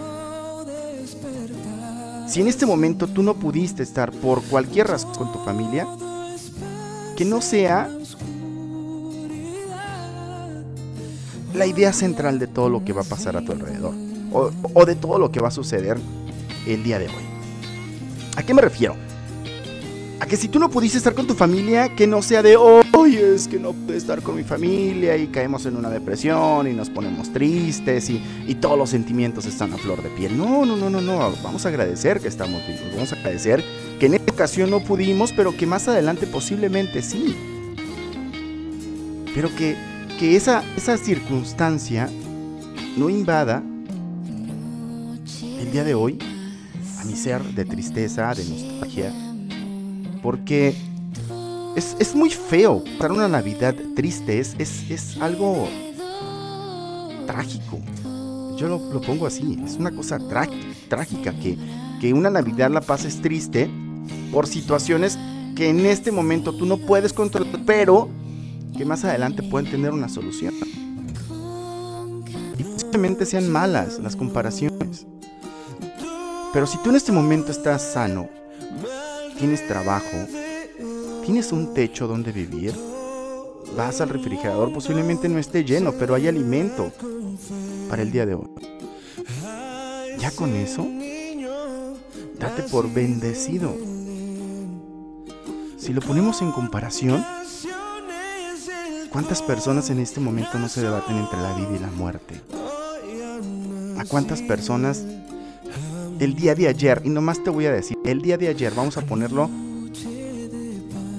[2.28, 5.86] Si en este momento tú no pudiste estar por cualquier razón con tu familia,
[7.18, 7.90] que no sea
[11.54, 13.94] la idea central de todo lo que va a pasar a tu alrededor,
[14.32, 15.98] o, o de todo lo que va a suceder
[16.66, 17.26] el día de hoy.
[18.38, 18.96] ¿A qué me refiero?
[20.20, 23.16] A que si tú no pudiste estar con tu familia, que no sea de, hoy
[23.16, 26.90] es que no pude estar con mi familia y caemos en una depresión y nos
[26.90, 30.38] ponemos tristes y, y, todos los sentimientos están a flor de piel.
[30.38, 31.34] No, no, no, no, no.
[31.42, 32.94] Vamos a agradecer que estamos vivos.
[32.94, 33.64] Vamos a agradecer
[33.98, 37.36] que en esta ocasión no pudimos, pero que más adelante posiblemente sí.
[39.34, 39.78] Pero que,
[40.20, 42.10] que esa, esa circunstancia
[42.98, 43.64] no invada
[45.60, 46.20] el día de hoy
[47.00, 49.14] a mi ser de tristeza, de nostalgia
[50.22, 50.76] porque
[51.76, 55.68] es, es, muy feo pasar una Navidad triste, es, es, es algo
[57.26, 57.80] trágico.
[58.58, 61.58] Yo lo, lo, pongo así, es una cosa trágica que,
[62.02, 63.70] que una Navidad la pases triste
[64.32, 65.18] por situaciones
[65.56, 68.10] que en este momento tú no puedes controlar, pero
[68.78, 70.54] que más adelante pueden tener una solución.
[72.58, 75.06] Y posiblemente sean malas las comparaciones.
[76.54, 78.30] Pero si tú en este momento estás sano,
[79.40, 80.28] tienes trabajo,
[81.26, 82.76] tienes un techo donde vivir,
[83.76, 86.92] vas al refrigerador, posiblemente no esté lleno, pero hay alimento
[87.90, 88.50] para el día de hoy.
[90.20, 90.86] Ya con eso,
[92.38, 93.74] date por bendecido.
[95.78, 97.26] Si lo ponemos en comparación,
[99.10, 102.42] ¿cuántas personas en este momento no se debaten entre la vida y la muerte?
[103.98, 105.06] ¿A cuántas personas
[106.20, 108.98] el día de ayer, y nomás te voy a decir, el día de ayer, vamos
[108.98, 109.50] a ponerlo,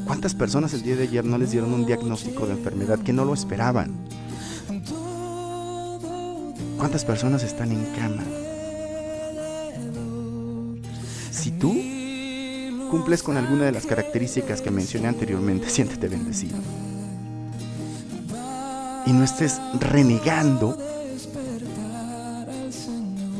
[0.06, 3.24] ¿cuántas personas el día de ayer no les dieron un diagnóstico de enfermedad que no
[3.24, 3.94] lo esperaban?
[6.77, 8.22] ¿Cuántas personas están en cama?
[11.31, 11.74] Si tú
[12.90, 16.59] cumples con alguna de las características que mencioné anteriormente, siéntete bendecido.
[19.06, 20.77] Y no estés renegando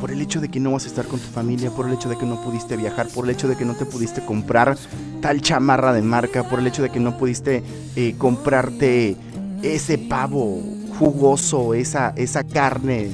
[0.01, 2.09] por el hecho de que no vas a estar con tu familia, por el hecho
[2.09, 4.77] de que no pudiste viajar, por el hecho de que no te pudiste comprar
[5.21, 7.63] tal chamarra de marca, por el hecho de que no pudiste
[7.97, 9.17] eh, comprarte
[9.63, 10.63] ese pavo
[10.99, 13.11] jugoso, esa, esa carne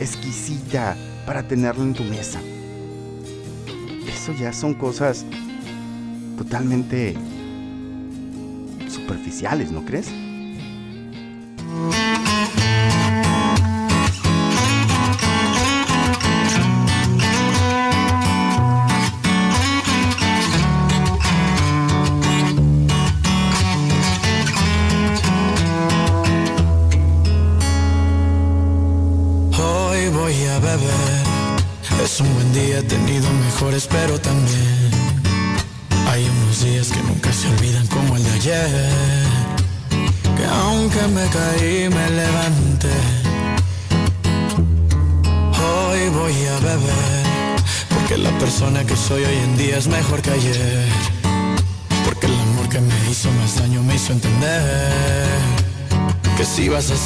[0.00, 2.40] exquisita para tenerlo en tu mesa.
[4.08, 5.24] Eso ya son cosas
[6.36, 7.14] totalmente
[8.88, 10.08] superficiales, ¿no crees?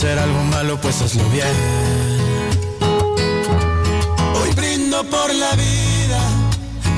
[0.02, 1.46] Hacer algo malo, pues hazlo bien.
[4.34, 6.20] Hoy brindo por la vida,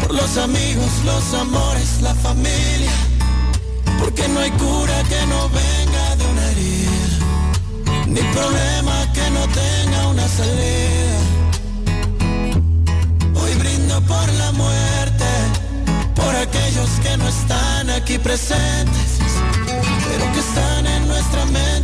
[0.01, 2.97] por los amigos, los amores, la familia.
[3.99, 10.09] Porque no hay cura que no venga de una herida, ni problema que no tenga
[10.09, 11.19] una salida.
[13.35, 15.31] Hoy brindo por la muerte,
[16.15, 19.09] por aquellos que no están aquí presentes,
[20.09, 21.84] pero que están en nuestra mente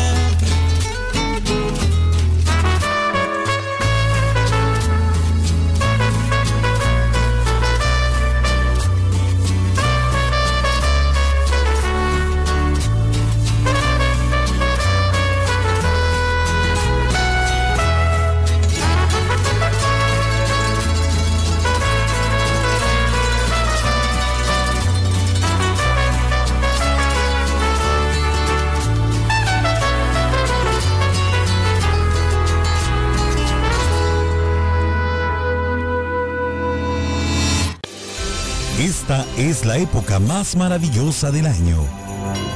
[1.51, 1.90] Esta
[39.49, 41.83] es la época más maravillosa del año.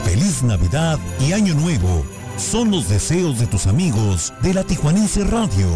[0.04, 2.06] Feliz Navidad y Año Nuevo
[2.38, 5.68] son los deseos de tus amigos de la Tijuanense Radio,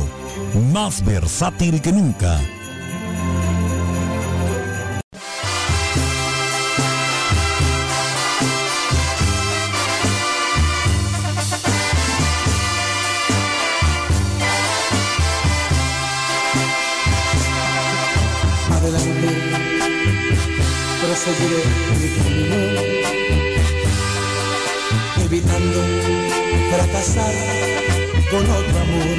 [0.71, 2.39] más versátil que nunca.
[21.19, 21.63] Proseguiré
[21.99, 22.59] mi camino,
[25.25, 25.79] evitando
[26.71, 27.33] fracasar
[28.31, 29.17] con otro amor,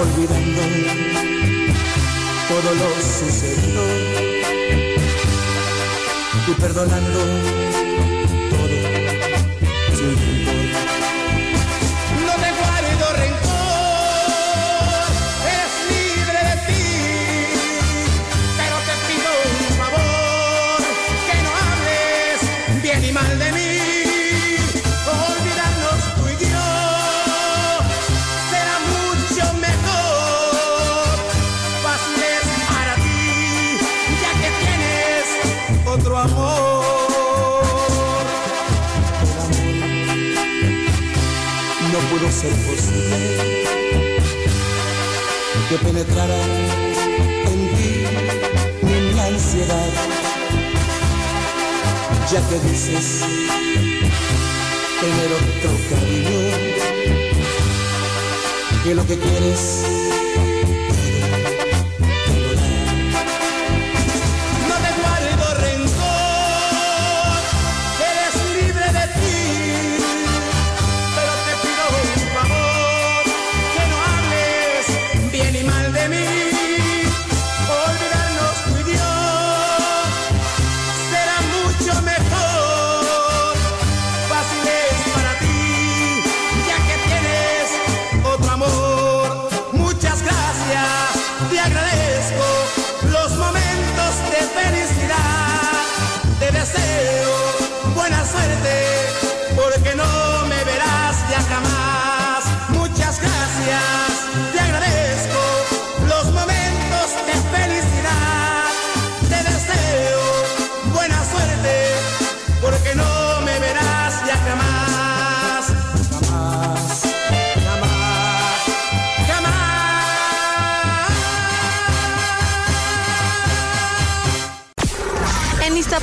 [0.00, 0.62] olvidando
[2.48, 3.84] todo lo sucedido
[6.48, 8.13] y perdonando
[42.44, 43.64] ser posible.
[45.68, 46.40] Que penetrara
[47.52, 47.92] en ti
[48.82, 49.92] mi ansiedad,
[52.30, 53.24] ya que dices
[55.00, 56.40] tener otro cariño,
[58.82, 60.03] que lo que quieres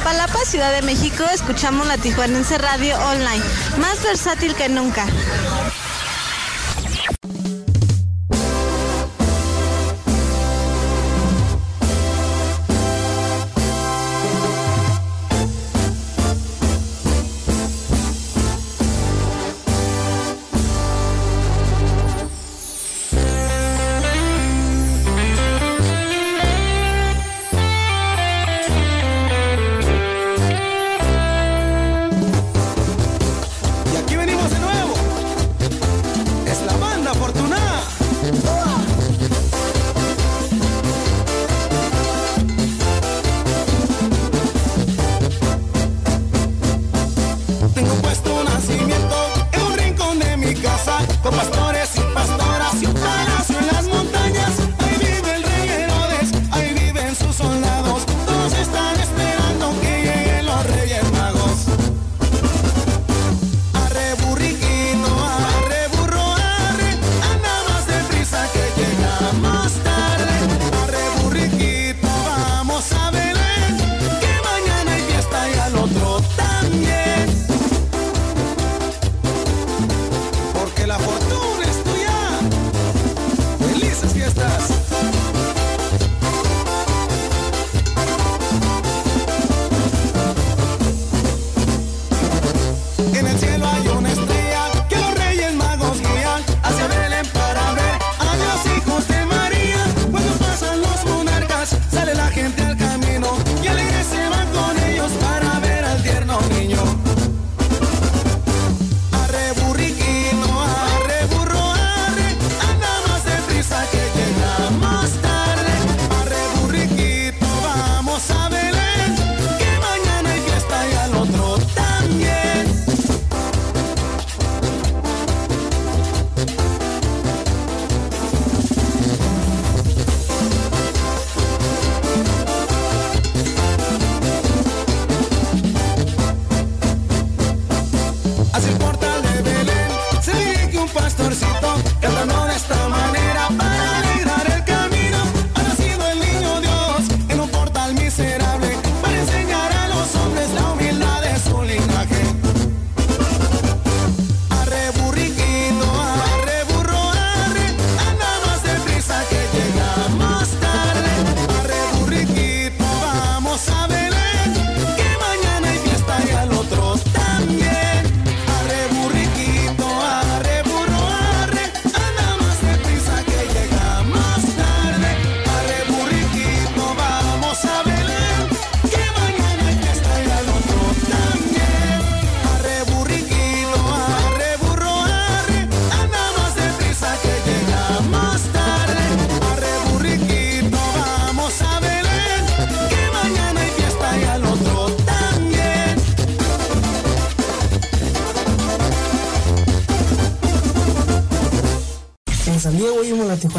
[0.02, 3.44] Iztapalapa, Ciudad de México, escuchamos la Tijuanense Radio Online,
[3.78, 5.06] más versátil que nunca.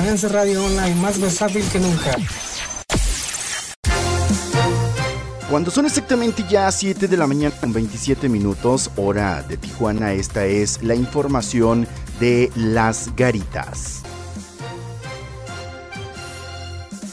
[0.03, 2.17] Agencia Radio Online, más versátil que nunca.
[5.49, 10.45] Cuando son exactamente ya 7 de la mañana con 27 minutos, hora de Tijuana, esta
[10.45, 11.87] es la información
[12.19, 14.03] de las garitas.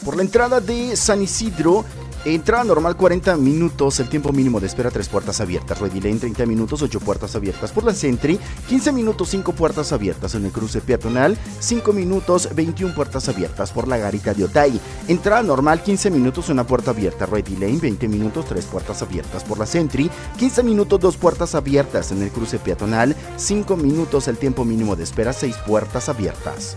[0.04, 1.84] Por la entrada de San Isidro,
[2.26, 6.20] Entrada normal 40 minutos, el tiempo mínimo de espera 3 puertas abiertas, Red Delay en
[6.20, 8.38] 30 minutos, 8 puertas abiertas por la Sentry,
[8.68, 13.88] 15 minutos 5 puertas abiertas en el cruce peatonal, 5 minutos 21 puertas abiertas por
[13.88, 14.78] la garita de Otay,
[15.08, 19.58] entrada normal 15 minutos 1 puerta abierta, Red Delay 20 minutos 3 puertas abiertas por
[19.58, 24.66] la Sentry, 15 minutos 2 puertas abiertas en el cruce peatonal, 5 minutos el tiempo
[24.66, 26.76] mínimo de espera 6 puertas abiertas.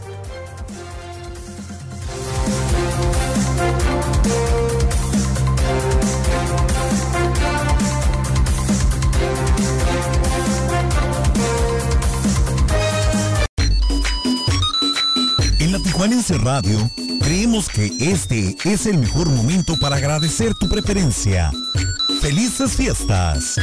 [16.44, 16.92] Radio,
[17.22, 21.52] creemos que este es el mejor momento para agradecer tu preferencia.
[22.20, 23.56] Felices fiestas.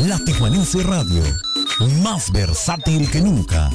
[0.00, 1.22] La Tijuanense Radio,
[2.02, 3.70] más versátil que nunca.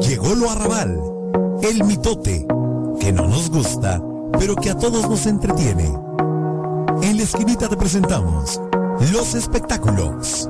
[0.00, 0.98] Llegó lo arrabal,
[1.62, 2.44] el mitote,
[2.98, 4.02] que no nos gusta,
[4.40, 5.94] pero que a todos nos entretiene.
[7.02, 8.60] En la esquinita te presentamos
[9.12, 10.48] los espectáculos.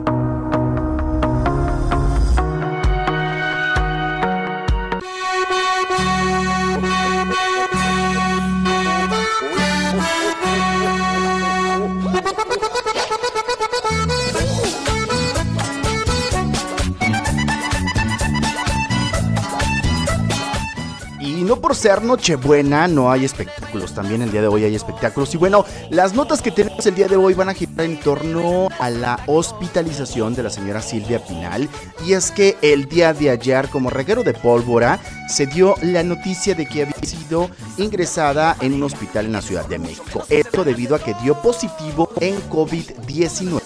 [21.47, 25.33] No por ser Nochebuena no hay espectáculos, también el día de hoy hay espectáculos.
[25.35, 28.69] Y bueno, las notas que tenemos el día de hoy van a girar en torno
[28.81, 31.69] a la hospitalización de la señora Silvia Pinal.
[32.05, 34.99] Y es que el día de ayer, como reguero de pólvora,
[35.29, 37.49] se dio la noticia de que había sido
[37.79, 40.25] ingresada en un hospital en la Ciudad de México.
[40.29, 43.66] Esto debido a que dio positivo en COVID-19.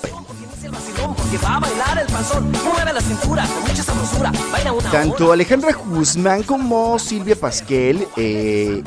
[1.31, 5.33] Que va a bailar el panzón, mueve la cintura con mucha sabrosura, baila una Tanto
[5.33, 8.83] Alejandra Guzmán como Silvia Pasquel eh,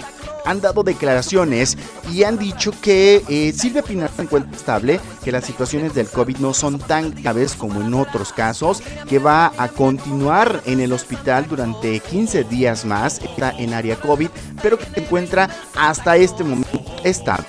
[0.46, 1.78] han dado declaraciones
[2.12, 6.38] y han dicho que eh, Silvia Pinal se encuentra estable, que las situaciones del COVID
[6.38, 11.48] no son tan graves como en otros casos, que va a continuar en el hospital
[11.48, 14.30] durante 15 días más, está en área COVID,
[14.62, 17.46] pero que se encuentra hasta este momento estable.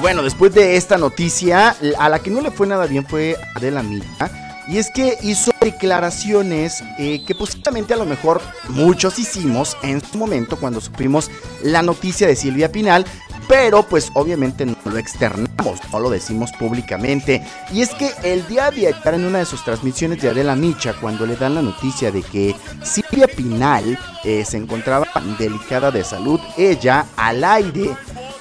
[0.00, 3.82] Bueno, después de esta noticia, a la que no le fue nada bien fue Adela
[3.82, 4.30] Micha.
[4.68, 10.16] Y es que hizo declaraciones eh, que posiblemente a lo mejor muchos hicimos en su
[10.16, 11.28] momento cuando supimos
[11.62, 13.04] la noticia de Silvia Pinal,
[13.48, 17.44] pero pues obviamente no lo externamos, no lo decimos públicamente.
[17.72, 20.94] Y es que el día de ayer en una de sus transmisiones de Adela Micha,
[21.00, 22.54] cuando le dan la noticia de que
[22.84, 27.96] Silvia Pinal eh, se encontraba delicada de salud, ella al aire,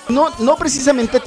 [0.10, 1.22] no, no precisamente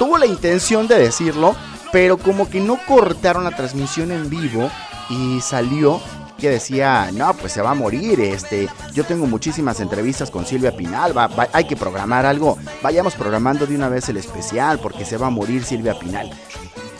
[0.00, 1.54] tuvo la intención de decirlo,
[1.92, 4.70] pero como que no cortaron la transmisión en vivo
[5.10, 6.00] y salió
[6.38, 10.74] que decía, no, pues se va a morir, este, yo tengo muchísimas entrevistas con Silvia
[10.74, 15.04] Pinal, va- va- hay que programar algo, vayamos programando de una vez el especial porque
[15.04, 16.30] se va a morir Silvia Pinal.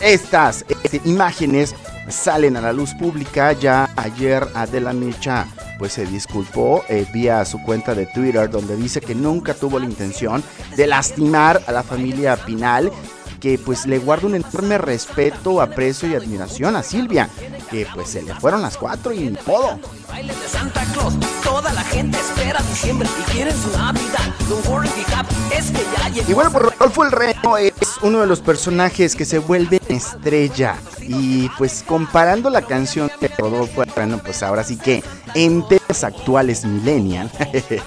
[0.00, 1.74] Estas este, imágenes
[2.08, 5.46] salen a la luz pública, ya ayer Adela Micha
[5.78, 9.86] pues se disculpó eh, vía su cuenta de Twitter donde dice que nunca tuvo la
[9.86, 10.42] intención
[10.76, 12.92] de lastimar a la familia Pinal
[13.40, 17.28] que pues le guarda un enorme respeto, aprecio y admiración a Silvia,
[17.70, 19.80] que pues se le fueron las cuatro y ni modo.
[20.08, 21.14] baile de Santa Claus.
[21.42, 24.34] Toda la gente espera diciembre y quiere su Navidad.
[24.48, 26.30] Don't worry, be happy, es que ya llegó.
[26.30, 27.72] Y bueno, pues Rodolfo el Reno es
[28.02, 30.76] uno de los personajes que se vuelve estrella.
[31.00, 35.02] Y pues comparando la canción de Rodolfo el Reno, pues ahora sí que
[35.34, 37.30] en temas actuales millennial,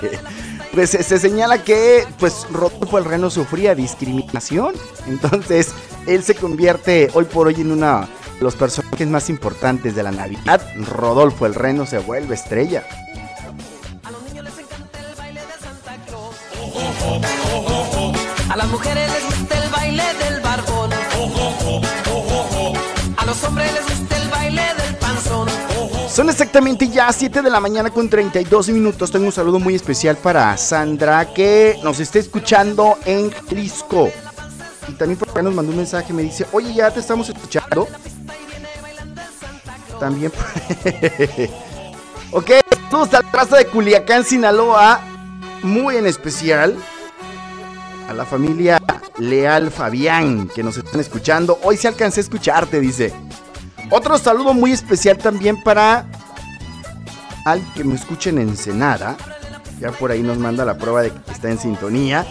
[0.74, 4.74] pues se, se señala que pues Rodolfo el Reno sufría discriminación.
[5.08, 5.70] Entonces,
[6.08, 10.12] él se convierte hoy por hoy en uno de los personajes más importantes de la
[10.12, 10.62] Navidad.
[10.76, 12.84] Rodolfo el Reno se vuelve estrella.
[18.50, 20.91] A las mujeres les gusta el baile del barbón.
[23.18, 24.02] A los hombres les gusta
[26.14, 29.10] Son exactamente ya 7 de la mañana con 32 minutos.
[29.10, 34.11] Tengo un saludo muy especial para Sandra que nos está escuchando en Jalisco.
[34.88, 37.88] Y también por acá nos mandó un mensaje, me dice, oye, ya te estamos escuchando.
[39.99, 40.31] También.
[42.31, 42.52] ok,
[42.91, 45.02] saludos a la de Culiacán, Sinaloa.
[45.64, 46.76] Muy en especial
[48.07, 48.80] a la familia
[49.18, 51.57] Leal Fabián que nos están escuchando.
[51.64, 53.11] Hoy se alcancé a escucharte, dice.
[53.89, 56.05] Otro saludo muy especial también para
[57.45, 59.18] al que me escuchen en Ensenada.
[59.80, 62.26] Ya por ahí nos manda la prueba de que está en sintonía.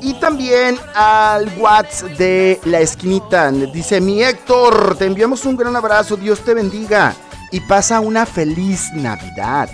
[0.00, 3.50] Y también al WhatsApp de la esquinita.
[3.50, 6.16] Dice mi Héctor, te enviamos un gran abrazo.
[6.16, 7.14] Dios te bendiga.
[7.50, 9.70] Y pasa una feliz Navidad.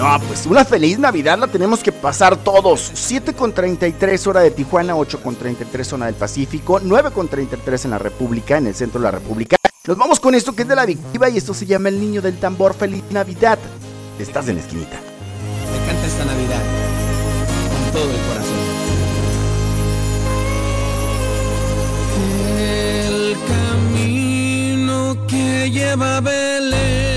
[0.00, 2.90] No, pues una feliz Navidad la tenemos que pasar todos.
[2.94, 7.84] 7 con 33 hora de Tijuana, 8 con 33 zona del Pacífico, 9 con 33
[7.84, 9.58] en la República, en el centro de la República.
[9.86, 12.22] Nos vamos con esto que es de la victiva y esto se llama El Niño
[12.22, 12.72] del Tambor.
[12.72, 13.58] Feliz Navidad.
[14.18, 14.98] Estás en la esquinita.
[15.70, 16.62] Me canta esta Navidad
[17.68, 18.56] con todo el corazón.
[22.58, 23.36] El
[23.92, 27.09] camino que lleva Belén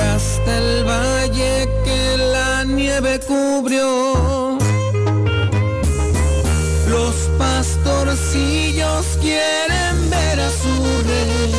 [0.00, 4.58] hasta el valle que la nieve cubrió.
[6.88, 10.74] Los pastorcillos quieren ver a su
[11.08, 11.52] rey.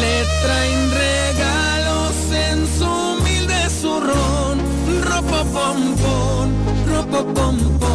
[0.00, 2.16] Le traen regalos
[2.48, 4.58] en su humilde zurrón,
[5.02, 6.54] ropa pompón,
[6.86, 7.85] ropa pompón.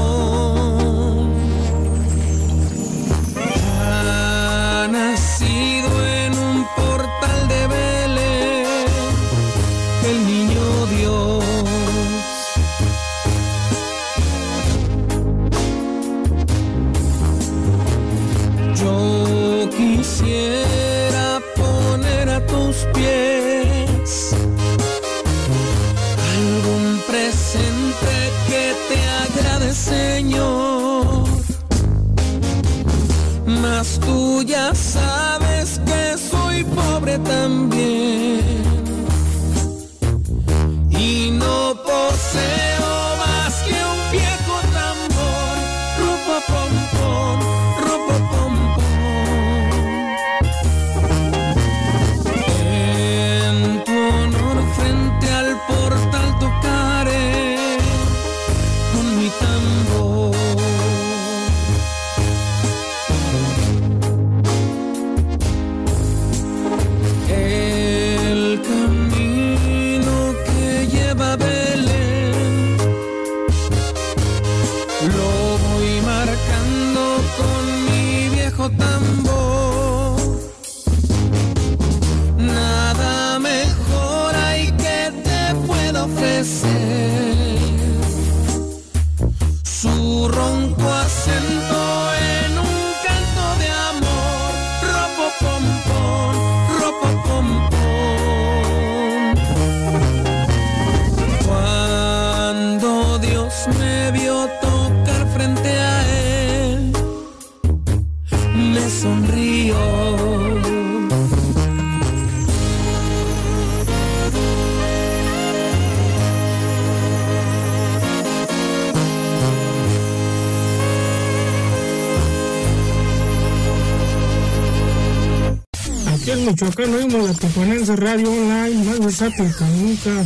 [126.61, 130.21] Michoacán oímos la Tijuanense Radio Online, más versátil que nunca.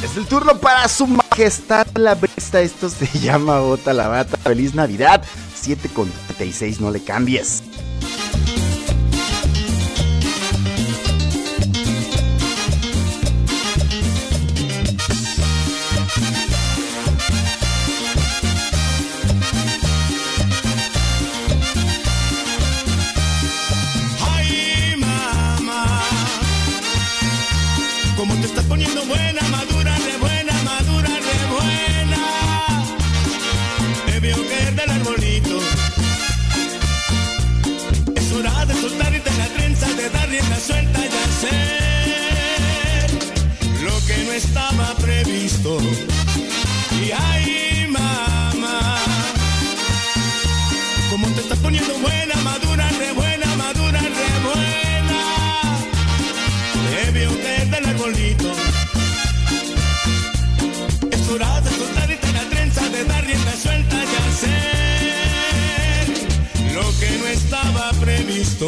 [0.00, 2.60] Es el turno para su majestad la besta.
[2.60, 4.36] Esto se llama Bota la Bata.
[4.36, 5.24] Feliz Navidad.
[5.60, 7.64] 7 con 36, no le cambies.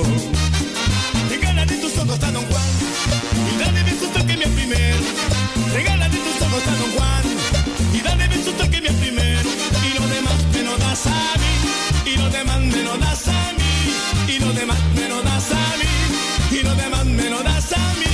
[0.03, 0.27] Previsto.
[1.29, 2.63] Regálale tus ojos a Don Juan
[3.53, 5.01] y dale besos que me primero.
[5.73, 7.23] Regálale tus ojos a Don Juan
[7.93, 9.51] y dale besos que me primero.
[9.85, 12.13] Y lo demás me lo das a mí.
[12.13, 14.35] Y lo demás me lo das a mí.
[14.35, 16.59] Y lo demás me lo das a mí.
[16.59, 18.13] Y lo demás me lo das a mí.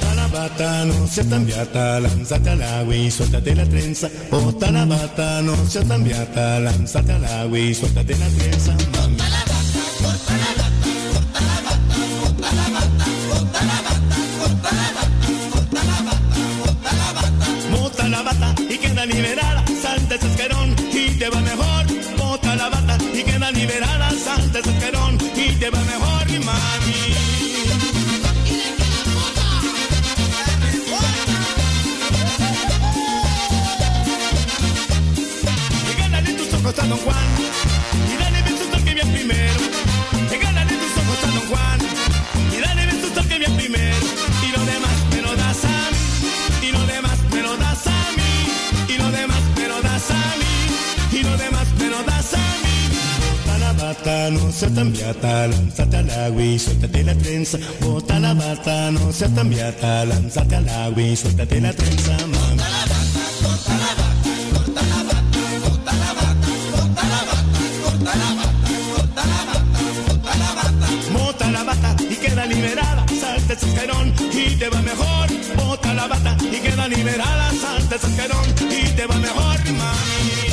[0.00, 4.08] Bota la bata, no seas tan beata, lánzate al agua y suéltate la trenza.
[4.30, 8.76] Bota la bata, no seas tan beata, lánzate al agua y suéltate la trenza.
[36.90, 39.60] Y dale besos al que viene primero.
[40.28, 41.78] Regálale tus ojos a Don Juan
[42.50, 44.06] y dale besos al que primero.
[44.42, 46.66] Y lo demás me lo das a mí.
[46.66, 48.92] Y lo demás me lo das a mí.
[48.92, 51.16] Y lo demás me lo das a mí.
[51.16, 52.76] Y lo demás me lo das a mí.
[53.46, 57.58] Bota la bata, no seas tan beata, lánzate al agua y suéltate la trenza.
[57.80, 62.16] Bota la bata, no seas tan beata, lánzate al agua y suéltate la trenza,
[78.10, 80.50] Y te va mejor, mami.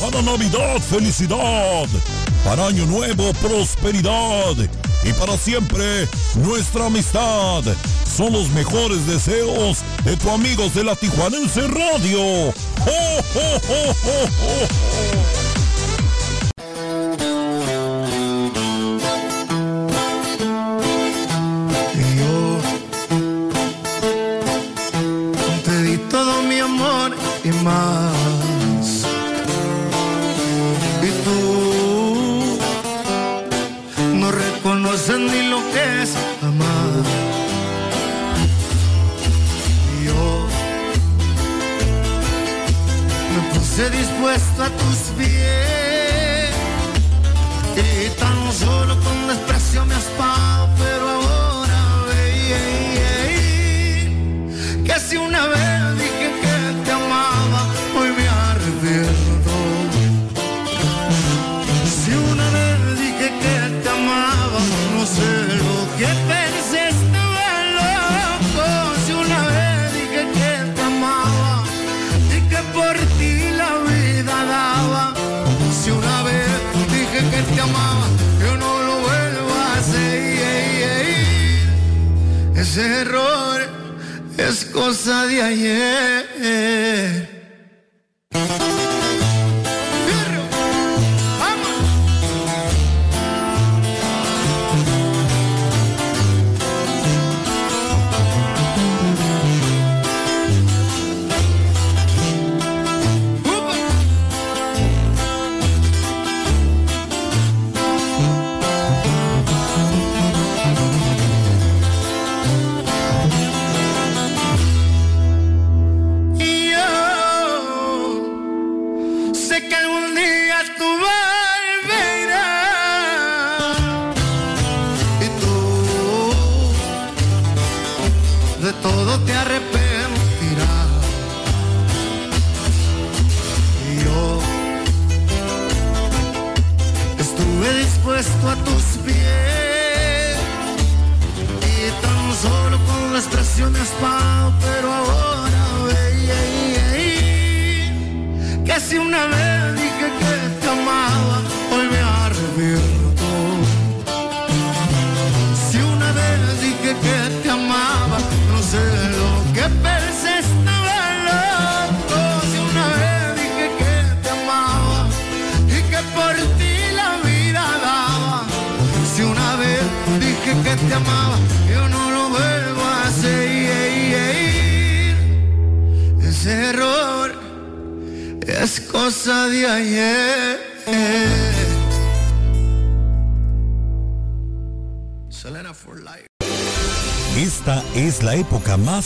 [0.00, 1.86] Para Navidad, felicidad.
[2.44, 4.56] Para Año Nuevo, prosperidad.
[5.04, 7.62] Y para siempre, nuestra amistad.
[8.16, 12.20] Son los mejores deseos de tu amigos de la Tijuanense Radio.
[12.20, 12.52] ¡Oh,
[12.86, 14.91] oh, oh, oh, oh, oh!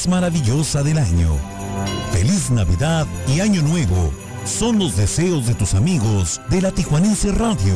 [0.06, 1.30] Maravillosa del año.
[2.12, 4.12] Feliz Navidad y Año Nuevo
[4.44, 7.74] son los deseos de tus amigos de la Tijuanense Radio,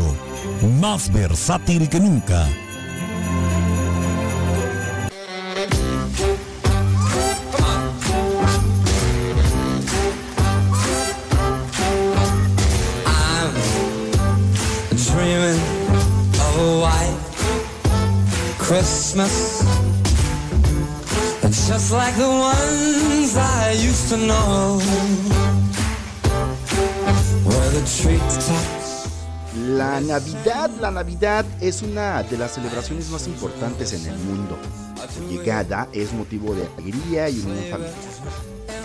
[0.81, 2.47] más versátil que nunca.
[30.11, 34.59] Navidad, la Navidad es una de las celebraciones más importantes en el mundo.
[35.15, 37.95] Su llegada es motivo de alegría y unión familiar.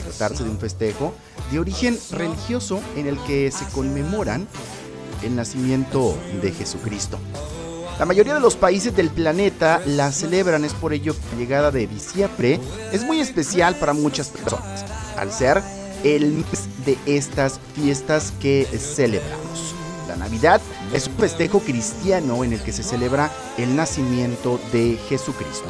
[0.03, 1.15] Tratarse de un festejo
[1.51, 4.47] de origen religioso en el que se conmemoran
[5.23, 7.17] el nacimiento de Jesucristo.
[7.97, 11.71] La mayoría de los países del planeta la celebran, es por ello que la llegada
[11.71, 12.59] de diciembre
[12.91, 14.85] es muy especial para muchas personas,
[15.17, 15.63] al ser
[16.03, 19.73] el mes de estas fiestas que celebramos.
[20.07, 20.61] La Navidad
[20.93, 25.67] es un festejo cristiano en el que se celebra el nacimiento de Jesucristo.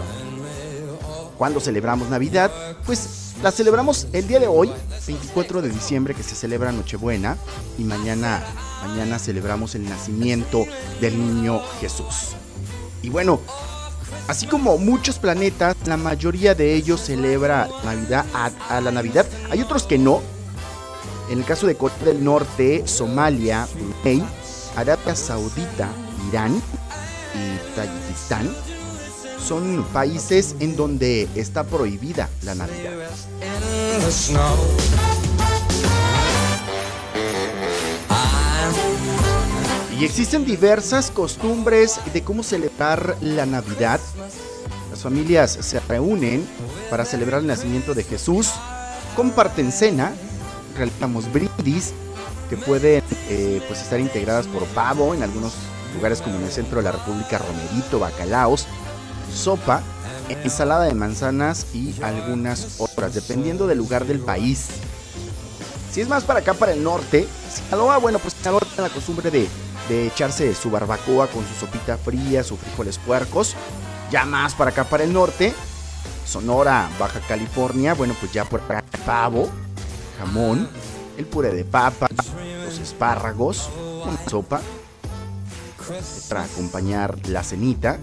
[1.38, 2.52] Cuando celebramos Navidad,
[2.86, 4.72] pues la celebramos el día de hoy,
[5.06, 7.38] 24 de diciembre, que se celebra Nochebuena,
[7.78, 8.44] y mañana,
[8.88, 10.66] mañana celebramos el nacimiento
[11.02, 12.36] del niño Jesús.
[13.02, 13.40] Y bueno,
[14.28, 19.26] Así como muchos planetas, la mayoría de ellos celebra Navidad a, a la Navidad.
[19.52, 20.22] Hay otros que no.
[21.30, 24.24] En el caso de Corea del Norte, Somalia, Brunei,
[24.76, 25.90] Arabia Saudita,
[26.30, 26.62] Irán
[27.34, 28.50] y Tayikistán
[29.46, 32.92] son países en donde está prohibida la Navidad.
[40.00, 44.00] Y existen diversas costumbres de cómo celebrar la Navidad.
[44.90, 46.46] Las familias se reúnen
[46.90, 48.52] para celebrar el nacimiento de Jesús,
[49.16, 50.12] comparten cena,
[50.76, 51.94] realizamos brindis
[52.50, 55.54] que pueden eh, pues estar integradas por pavo en algunos
[55.96, 58.68] lugares como en el centro de la República, romerito, bacalaos,
[59.34, 59.82] sopa,
[60.30, 64.68] ensalada de manzanas y algunas otras, dependiendo del lugar del país.
[65.92, 69.32] Si es más para acá, para el norte, Sinaloa, bueno, pues Sinaloa tiene la costumbre
[69.32, 69.48] de,
[69.88, 73.56] de echarse su barbacoa con su sopita fría, sus frijoles puercos.
[74.12, 75.54] Ya más para acá, para el norte,
[76.26, 79.50] Sonora, Baja California, bueno, pues ya por acá, pavo,
[80.20, 80.68] jamón,
[81.18, 82.08] el puré de papa,
[82.66, 83.70] los espárragos,
[84.06, 84.62] una sopa
[86.30, 88.00] para acompañar la cenita.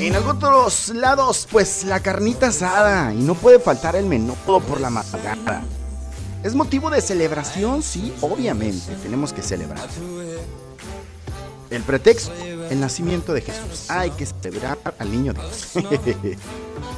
[0.00, 4.90] En algunos lados, pues la carnita asada y no puede faltar el menudo por la
[4.90, 5.62] madrugada.
[6.42, 9.88] Es motivo de celebración, sí, obviamente, tenemos que celebrar.
[11.70, 12.32] El pretexto,
[12.70, 13.90] el nacimiento de Jesús.
[13.90, 15.72] Hay que celebrar al niño Dios.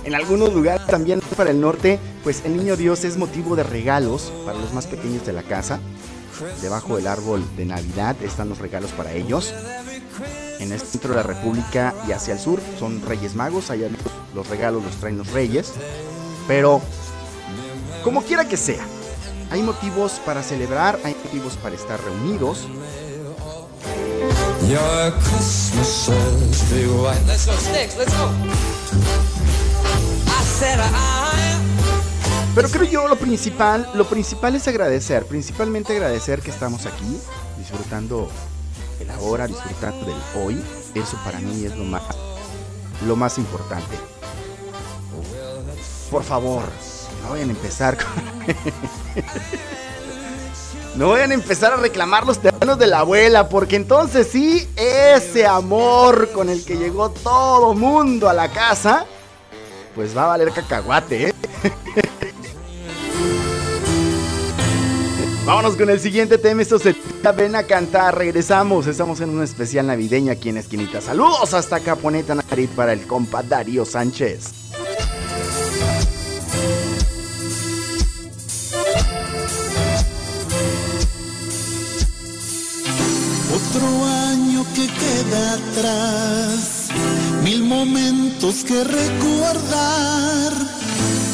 [0.04, 4.32] en algunos lugares también para el norte, pues el niño Dios es motivo de regalos
[4.44, 5.80] para los más pequeños de la casa.
[6.62, 9.52] Debajo del árbol de Navidad están los regalos para ellos.
[10.60, 13.70] En el centro de la República y hacia el sur son Reyes Magos.
[13.70, 13.88] Allá
[14.34, 15.72] los regalos los traen los Reyes.
[16.46, 16.80] Pero,
[18.04, 18.84] como quiera que sea,
[19.50, 22.66] hay motivos para celebrar, hay motivos para estar reunidos.
[24.68, 27.24] Your Christmases be white.
[27.26, 28.28] Let's go, Sticks, let's go.
[30.26, 31.56] I said I.
[32.54, 37.18] Pero creo yo lo principal, lo principal es agradecer, principalmente agradecer que estamos aquí,
[37.56, 38.28] disfrutando
[39.00, 40.62] el ahora, disfrutando del hoy.
[40.94, 42.02] Eso para mí es lo más,
[43.06, 43.96] lo más importante.
[46.10, 46.64] Por favor,
[47.22, 48.12] no vayan a empezar con...
[50.98, 55.46] No vayan a empezar a reclamar los terrenos de la abuela, porque entonces sí, ese
[55.46, 59.06] amor con el que llegó todo mundo a la casa,
[59.94, 61.34] pues va a valer cacahuate, ¿eh?
[65.46, 66.96] Vámonos con el siguiente tema, esto se
[67.36, 71.00] ven a cantar, regresamos, estamos en una especial navideña aquí en Esquinita.
[71.00, 74.67] Saludos hasta Caponeta Narit para el compa Darío Sánchez.
[85.18, 86.88] Queda atrás,
[87.42, 90.52] mil momentos que recordar.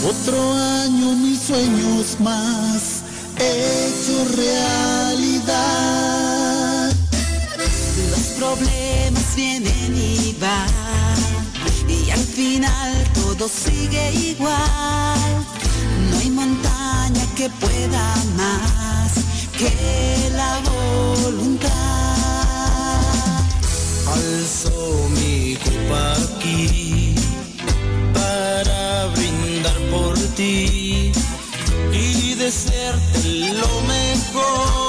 [0.06, 3.02] Otro año, mil sueños más,
[3.36, 5.52] hechos realidad.
[8.11, 10.69] Los problemas vienen y van,
[11.89, 15.47] y al final todo sigue igual.
[16.11, 19.12] No hay montaña que pueda más
[19.59, 22.44] que la voluntad.
[24.06, 27.14] Alzo mi copa aquí
[28.12, 31.12] para brindar por ti
[31.93, 34.85] y desearte lo mejor.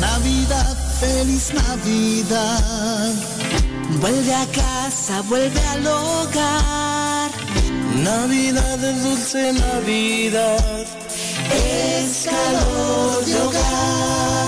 [0.00, 3.14] Navidad, feliz Navidad.
[4.00, 7.30] Vuelve a casa, vuelve al hogar.
[8.02, 10.86] Navidad es dulce Navidad.
[11.50, 14.45] Es calor de hogar.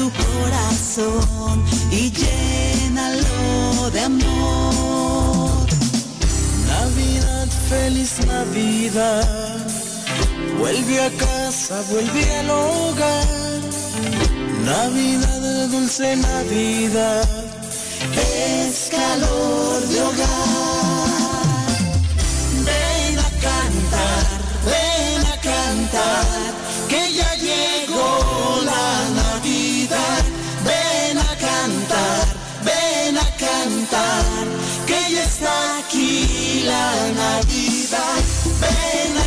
[0.00, 5.66] Tu corazón y llénalo de amor.
[6.74, 9.58] Navidad, feliz Navidad.
[10.58, 13.60] Vuelve a casa, vuelve al hogar.
[14.64, 17.28] Navidad dulce Navidad.
[18.16, 21.78] Es calor de hogar.
[22.68, 24.24] Ven a cantar,
[24.70, 26.49] ven a cantar.
[36.60, 38.22] Aquí la Navidad.
[38.60, 39.19] Ven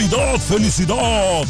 [0.00, 1.44] Navidad, felicidad.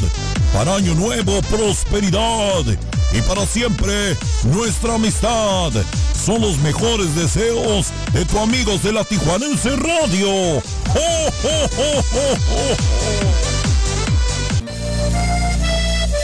[0.53, 2.65] Para Año Nuevo, prosperidad.
[3.13, 5.71] Y para siempre, nuestra amistad.
[6.13, 10.61] Son los mejores deseos de tu amigos de la Tijuanense Radio.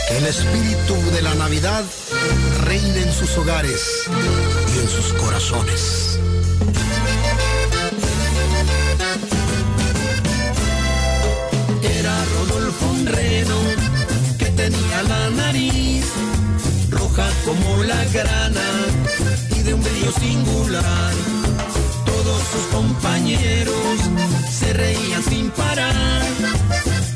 [0.09, 1.85] El espíritu de la Navidad
[2.65, 4.03] reine en sus hogares
[4.75, 6.19] y en sus corazones.
[14.57, 16.05] Tenía la nariz
[16.89, 18.67] roja como la grana
[19.55, 21.13] y de un brillo singular.
[22.05, 23.99] Todos sus compañeros
[24.59, 26.23] se reían sin parar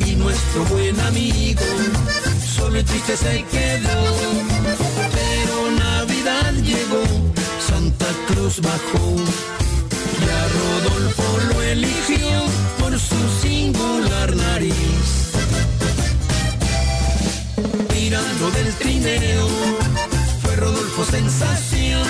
[0.06, 1.64] y nuestro buen amigo
[2.56, 4.02] solo y triste se quedó.
[5.18, 5.56] Pero
[5.88, 7.04] Navidad llegó,
[7.68, 9.06] Santa Cruz bajó
[10.20, 12.30] y a Rodolfo lo eligió
[12.80, 15.32] por su singular nariz.
[18.12, 19.48] Tirando del trineo,
[20.42, 22.06] fue Rodolfo sensación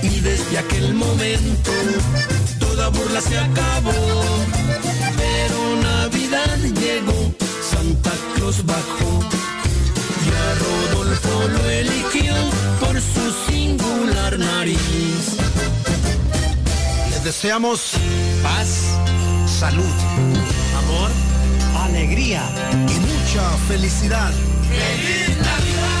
[0.00, 1.72] y desde aquel momento
[2.60, 3.90] toda burla se acabó.
[5.16, 7.34] Pero Navidad llegó,
[7.68, 9.20] Santa Claus bajó
[10.24, 12.34] y a Rodolfo lo eligió
[12.78, 14.78] por su singular nariz.
[17.10, 17.90] Les deseamos
[18.44, 18.68] paz,
[19.58, 19.94] salud,
[20.78, 21.10] amor,
[22.00, 24.30] y mucha felicidad.
[24.68, 25.98] ¡Feliz Navidad!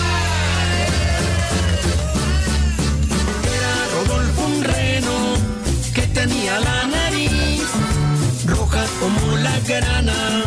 [3.56, 5.34] Era Rodolfo un reno
[5.94, 7.64] que tenía la nariz
[8.46, 10.44] roja como la grana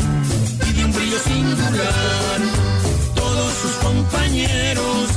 [0.70, 2.40] y de un brillo singular.
[3.14, 5.10] Todos sus compañeros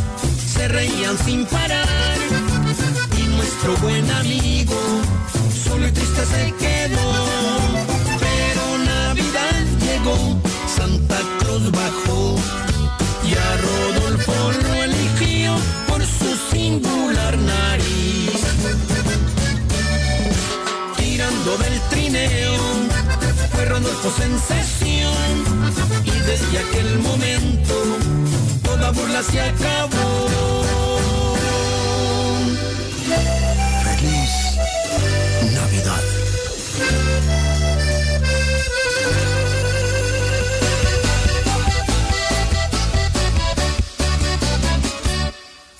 [0.52, 2.19] se reían sin parar
[3.16, 4.74] y nuestro buen amigo
[5.65, 7.94] solo y triste se quedó.
[10.05, 12.36] Santa Cruz bajó
[13.26, 15.55] y a Rodolfo lo eligió
[15.89, 18.43] por su singular nariz.
[20.98, 22.52] Tirando del trineo
[23.52, 25.14] fue Rodolfo sensación
[26.05, 27.74] y desde aquel momento
[28.62, 31.14] toda burla se acabó.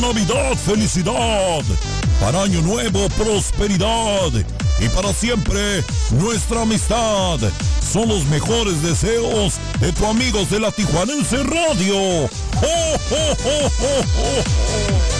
[0.00, 1.62] Navidad, felicidad.
[2.20, 4.30] Para Año Nuevo, prosperidad.
[4.80, 7.38] Y para siempre, nuestra amistad.
[7.92, 11.96] Son los mejores deseos de tu amigos de la Tijuanense Radio.
[12.24, 15.19] ¡Oh, oh, oh,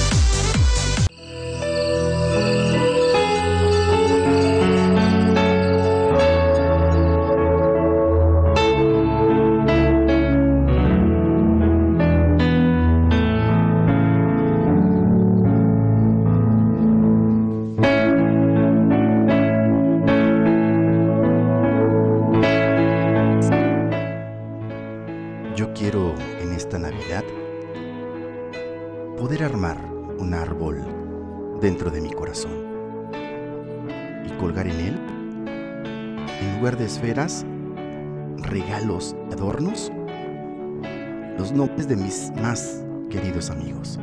[41.90, 43.98] de mis más queridos amigos,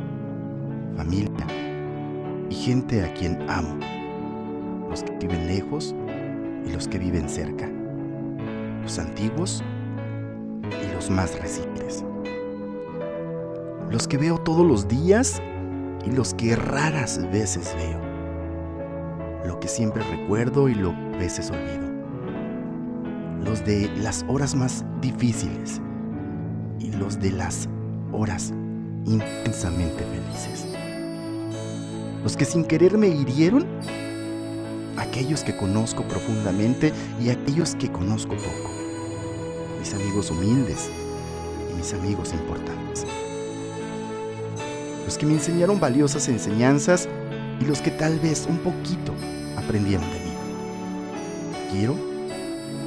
[0.94, 1.46] familia
[2.50, 3.78] y gente a quien amo,
[4.90, 5.94] los que viven lejos
[6.66, 7.66] y los que viven cerca,
[8.82, 9.64] los antiguos
[10.66, 12.04] y los más recientes.
[13.90, 15.40] Los que veo todos los días
[16.04, 18.00] y los que raras veces veo.
[19.46, 21.88] Lo que siempre recuerdo y lo que veces olvido.
[23.42, 25.80] Los de las horas más difíciles
[26.78, 27.66] y los de las
[28.18, 28.52] horas
[29.06, 30.66] intensamente felices.
[32.22, 33.66] Los que sin querer me hirieron,
[34.96, 36.92] aquellos que conozco profundamente
[37.22, 38.70] y aquellos que conozco poco
[39.78, 40.90] mis amigos humildes
[41.70, 43.06] y mis amigos importantes.
[45.04, 47.08] Los que me enseñaron valiosas enseñanzas
[47.60, 49.14] y los que tal vez un poquito
[49.56, 50.32] aprendieron de mí.
[51.72, 51.94] Quiero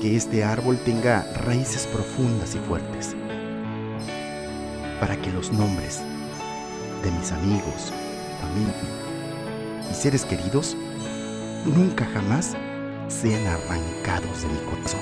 [0.02, 3.16] que este árbol tenga raíces profundas y fuertes
[5.02, 6.00] para que los nombres
[7.04, 7.92] de mis amigos,
[8.40, 8.76] familia
[9.90, 10.78] y seres queridos
[11.66, 12.56] nunca jamás
[13.08, 15.02] sean arrancados de mi corazón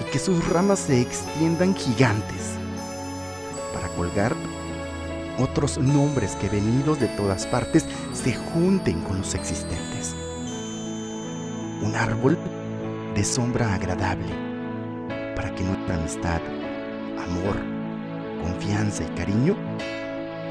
[0.00, 2.56] y que sus ramas se extiendan gigantes
[3.74, 4.34] para colgar
[5.38, 7.84] otros nombres que venidos de todas partes
[8.14, 10.16] se junten con los existentes.
[11.82, 12.38] Un árbol
[13.14, 14.34] de sombra agradable
[15.36, 16.40] para que nuestra amistad,
[17.22, 17.71] amor,
[18.62, 19.56] confianza y cariño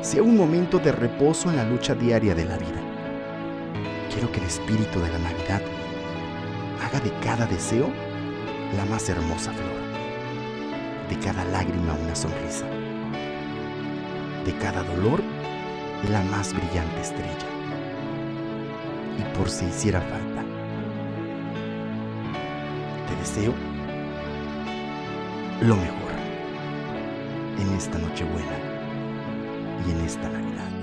[0.02, 2.82] sea un momento de reposo en la lucha diaria de la vida.
[4.12, 5.62] Quiero que el espíritu de la Navidad
[6.84, 7.90] haga de cada deseo
[8.76, 12.66] la más hermosa flor, de cada lágrima una sonrisa,
[14.46, 15.22] de cada dolor
[16.10, 17.48] la más brillante estrella.
[19.20, 20.44] Y por si hiciera falta,
[23.08, 23.54] te deseo
[25.62, 26.11] lo mejor
[27.62, 28.58] en esta Nochebuena
[29.86, 30.81] y en esta Navidad.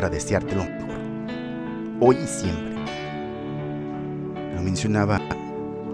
[0.00, 0.98] Para desearte lo mejor.
[2.00, 2.74] Hoy y siempre.
[4.54, 5.20] Lo mencionaba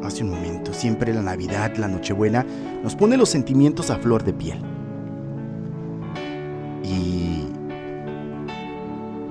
[0.04, 0.72] hace un momento.
[0.72, 2.46] Siempre la Navidad, la Nochebuena,
[2.84, 4.60] nos pone los sentimientos a flor de piel.
[6.84, 7.48] Y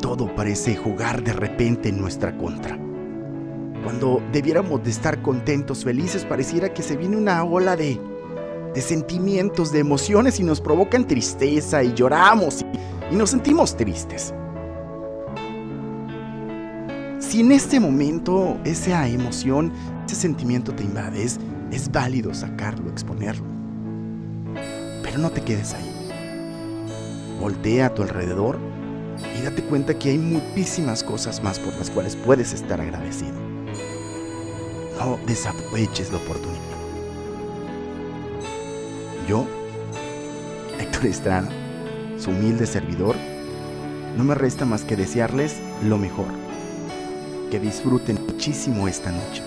[0.02, 2.77] todo parece jugar de repente en nuestra contra.
[3.81, 7.97] Cuando debiéramos de estar contentos, felices, pareciera que se viene una ola de,
[8.73, 12.65] de sentimientos, de emociones y nos provocan tristeza y lloramos
[13.10, 14.34] y, y nos sentimos tristes.
[17.27, 19.73] Si en este momento esa emoción,
[20.06, 21.39] ese sentimiento te invade, es,
[21.72, 23.43] es válido sacarlo, exponerlo.
[25.02, 25.91] Pero no te quedes ahí.
[27.41, 28.60] Voltea a tu alrededor
[29.38, 33.34] y date cuenta que hay muchísimas cosas más por las cuales puedes estar agradecido.
[34.99, 36.61] No desaproveches la oportunidad.
[39.27, 39.47] Yo,
[40.80, 41.49] Héctor Estrada,
[42.19, 43.15] su humilde servidor,
[44.15, 46.44] no me resta más que desearles lo mejor.
[47.56, 49.41] Que disfruten muchísimo esta noche,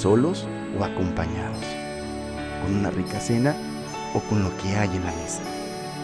[0.00, 0.46] solos
[0.78, 1.64] o acompañados,
[2.62, 3.56] con una rica cena
[4.14, 5.40] o con lo que hay en la mesa,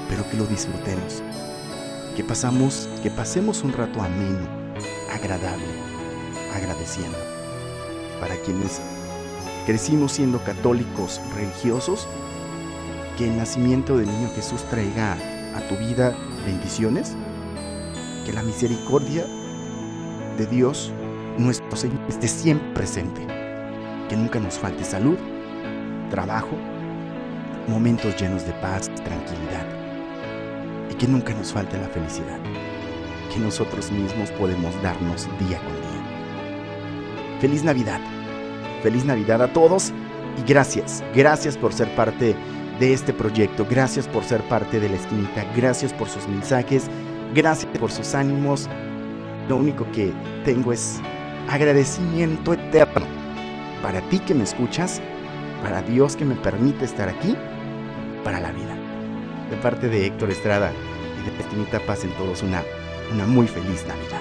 [0.08, 1.22] pero que lo disfrutemos,
[2.16, 4.44] que pasamos, que pasemos un rato ameno,
[5.14, 5.68] agradable,
[6.52, 7.18] agradeciendo.
[8.18, 8.80] Para quienes
[9.66, 12.08] crecimos siendo católicos religiosos,
[13.16, 15.12] que el nacimiento del niño Jesús traiga
[15.54, 16.12] a tu vida
[16.44, 17.12] bendiciones,
[18.26, 19.24] que la misericordia
[20.36, 20.92] de Dios,
[21.38, 23.26] nuestro Señor, esté siempre presente,
[24.08, 25.16] que nunca nos falte salud,
[26.10, 26.56] trabajo,
[27.68, 29.66] momentos llenos de paz, tranquilidad,
[30.90, 32.38] y que nunca nos falte la felicidad,
[33.32, 37.38] que nosotros mismos podemos darnos día con día.
[37.40, 38.00] Feliz Navidad,
[38.82, 39.92] feliz Navidad a todos
[40.38, 42.34] y gracias, gracias por ser parte
[42.78, 46.88] de este proyecto, gracias por ser parte de la esquinita, gracias por sus mensajes,
[47.34, 48.68] gracias por sus ánimos.
[49.48, 50.12] Lo único que
[50.44, 51.00] tengo es
[51.48, 53.06] agradecimiento eterno
[53.82, 55.00] para ti que me escuchas,
[55.62, 57.36] para Dios que me permite estar aquí,
[58.22, 58.76] para la vida.
[59.50, 60.72] De parte de Héctor Estrada
[61.20, 62.62] y de la esquinita pasen todos una,
[63.12, 64.20] una muy feliz Navidad.